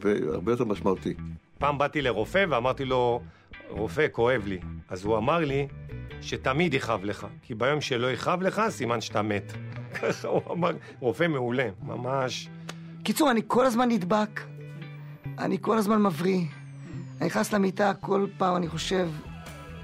והרבה 0.00 0.52
יותר 0.52 0.64
משמעותי. 0.64 1.14
פעם 1.58 1.78
באתי 1.78 2.02
לרופא 2.02 2.44
ואמרתי 2.48 2.84
לו, 2.84 3.20
רופא, 3.68 4.06
כואב 4.12 4.42
לי. 4.46 4.58
אז 4.88 5.04
הוא 5.04 5.18
אמר 5.18 5.38
לי 5.38 5.66
שתמיד 6.20 6.74
יכאב 6.74 7.04
לך, 7.04 7.26
כי 7.42 7.54
ביום 7.54 7.80
שלא 7.80 8.12
יכאב 8.12 8.42
לך, 8.42 8.62
סימן 8.68 9.00
שאתה 9.00 9.22
מת. 9.22 9.52
ככה 9.94 10.28
הוא 10.28 10.42
אמר, 10.50 10.70
רופא 11.00 11.26
מעולה, 11.28 11.68
ממש. 11.82 12.48
קיצור, 13.02 13.30
אני 13.30 13.40
כל 13.46 13.66
הזמן 13.66 13.88
נדבק, 13.88 14.40
אני 15.38 15.58
כל 15.60 15.78
הזמן 15.78 16.02
מבריא. 16.02 16.44
אני 17.20 17.26
נכנס 17.26 17.52
למיטה, 17.52 17.94
כל 17.94 18.26
פעם 18.38 18.56
אני 18.56 18.68
חושב, 18.68 19.08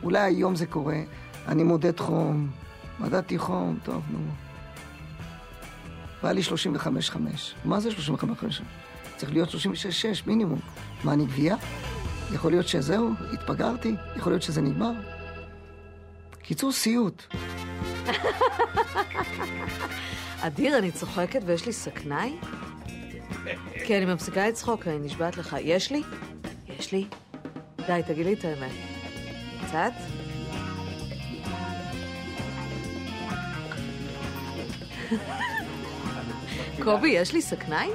אולי 0.03 0.19
היום 0.19 0.57
זה 0.57 0.67
קורה. 0.67 1.01
אני 1.49 1.63
מודד 1.63 2.01
חום, 2.01 2.51
מדדתי 3.01 3.39
חום, 3.39 3.79
טוב, 3.83 4.03
נו. 4.11 4.19
בא 6.23 6.33
לי 6.33 6.41
35-5. 6.41 7.17
מה 7.65 7.81
זה 7.81 7.91
35-5? 7.91 7.93
צריך 9.23 9.33
להיות 9.33 9.49
36-6 9.49 9.53
מינימום. 10.27 10.59
מה, 11.05 11.13
אני 11.13 11.25
גבייה? 11.25 11.57
יכול 12.35 12.51
להיות 12.51 12.69
שזהו, 12.69 13.11
התפגרתי? 13.33 13.95
יכול 14.17 14.33
להיות 14.33 14.43
שזה 14.43 14.61
נגמר? 14.61 14.93
קיצור, 16.43 16.73
סיוט. 16.73 17.23
אדיר, 20.41 20.79
אני 20.79 20.93
צוחקת 20.93 21.41
ויש 21.47 21.67
לי 21.67 21.73
סכנאי? 21.73 22.37
כן, 23.87 24.03
אני 24.03 24.15
מפסיקה 24.15 24.49
לצחוק, 24.49 24.89
אני 24.89 24.99
נשבעת 24.99 25.37
לך. 25.37 25.57
יש 25.61 25.93
לי? 25.93 26.03
יש 26.79 26.93
לי? 26.93 27.07
די, 27.87 28.01
תגיד 28.07 28.27
לי 28.27 28.33
את 28.33 28.45
האמת. 28.45 28.73
קצת? 29.67 29.93
קובי, 36.85 37.09
יש 37.09 37.33
לי 37.33 37.43
סכנאי? 37.43 37.89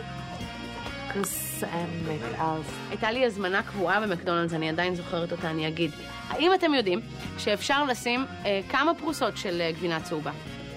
קוסמת 1.19 2.39
אז. 2.39 2.63
הייתה 2.89 3.12
לי 3.12 3.25
הזמנה 3.25 3.63
קבועה 3.63 4.01
במקדונלדס, 4.01 4.53
אני 4.53 4.69
עדיין 4.69 4.95
זוכרת 4.95 5.32
אותה, 5.32 5.49
אני 5.49 5.67
אגיד. 5.67 5.91
האם 6.30 6.53
אתם 6.53 6.73
יודעים 6.73 7.01
שאפשר 7.38 7.84
לשים 7.84 8.25
אה, 8.45 8.60
כמה 8.69 8.95
פרוסות 8.95 9.38
של 9.38 9.62
אה, 9.62 9.71
גבינה 9.71 10.01
צהובה? 10.01 10.32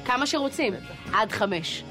כמה 0.04 0.26
שרוצים, 0.26 0.74
עד 1.12 1.32
חמש. 1.32 1.84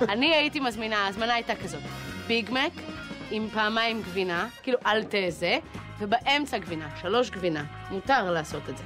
אני 0.00 0.34
הייתי 0.34 0.60
מזמינה, 0.60 0.96
ההזמנה 0.96 1.34
הייתה 1.34 1.56
כזאת, 1.56 1.82
ביג 2.26 2.50
מק 2.50 2.82
עם 3.30 3.48
פעמיים 3.48 4.02
גבינה, 4.02 4.48
כאילו 4.62 4.78
אל 4.86 5.04
תזה, 5.04 5.58
ובאמצע 5.98 6.58
גבינה, 6.58 6.88
שלוש 7.00 7.30
גבינה, 7.30 7.64
מותר 7.90 8.30
לעשות 8.30 8.62
את 8.68 8.78
זה. 8.78 8.84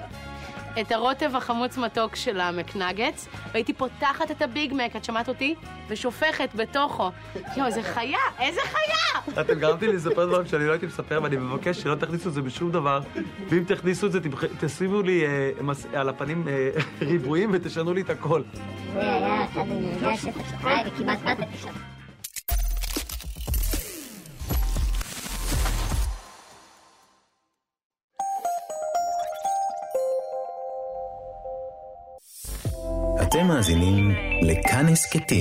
את 0.80 0.92
הרוטב 0.92 1.37
החמוץ 1.37 1.78
מתוק 1.78 2.16
של 2.16 2.40
המקנגטס, 2.40 3.28
והייתי 3.52 3.72
פותחת 3.72 4.30
את 4.30 4.42
הביג 4.42 4.74
מק, 4.74 4.96
את 4.96 5.04
שמעת 5.04 5.28
אותי? 5.28 5.54
ושופכת 5.88 6.48
בתוכו. 6.54 7.11
יואו, 7.56 7.66
איזה 7.66 7.83
חיה, 7.83 8.18
איזה 8.40 8.61
חיה! 8.61 9.40
אתם 9.40 9.59
גרמתי 9.59 9.87
לי 9.87 9.92
לספר 9.92 10.26
דברים 10.26 10.46
שאני 10.46 10.66
לא 10.66 10.72
הייתי 10.72 10.87
מספר, 10.87 11.20
ואני 11.22 11.37
מבקש 11.37 11.83
שלא 11.83 11.94
תכניסו 11.94 12.28
את 12.28 12.35
זה 12.35 12.42
בשום 12.42 12.70
דבר. 12.72 13.00
ואם 13.48 13.64
תכניסו 13.64 14.06
את 14.06 14.12
זה, 14.12 14.18
תשימו 14.61 15.02
לי 15.02 15.24
אה, 15.26 16.00
על 16.00 16.09
הפנים 16.09 16.48
אה, 16.48 16.70
ריבועים 17.09 17.50
ותשנו 17.52 17.94
לי 17.94 18.00
את 18.00 18.11
הכל. 18.11 18.42
זה 18.92 19.00
היה 19.00 19.44
אחד 19.44 19.68
מנהיגי 19.68 20.06
הספר 20.06 20.40
שחי 20.50 20.74
וכמעט 20.87 21.22
מת 21.22 21.38
אתם 33.30 33.46
מאזינים 33.46 34.10
לכאן 34.42 34.88
הסכתים, 34.88 35.38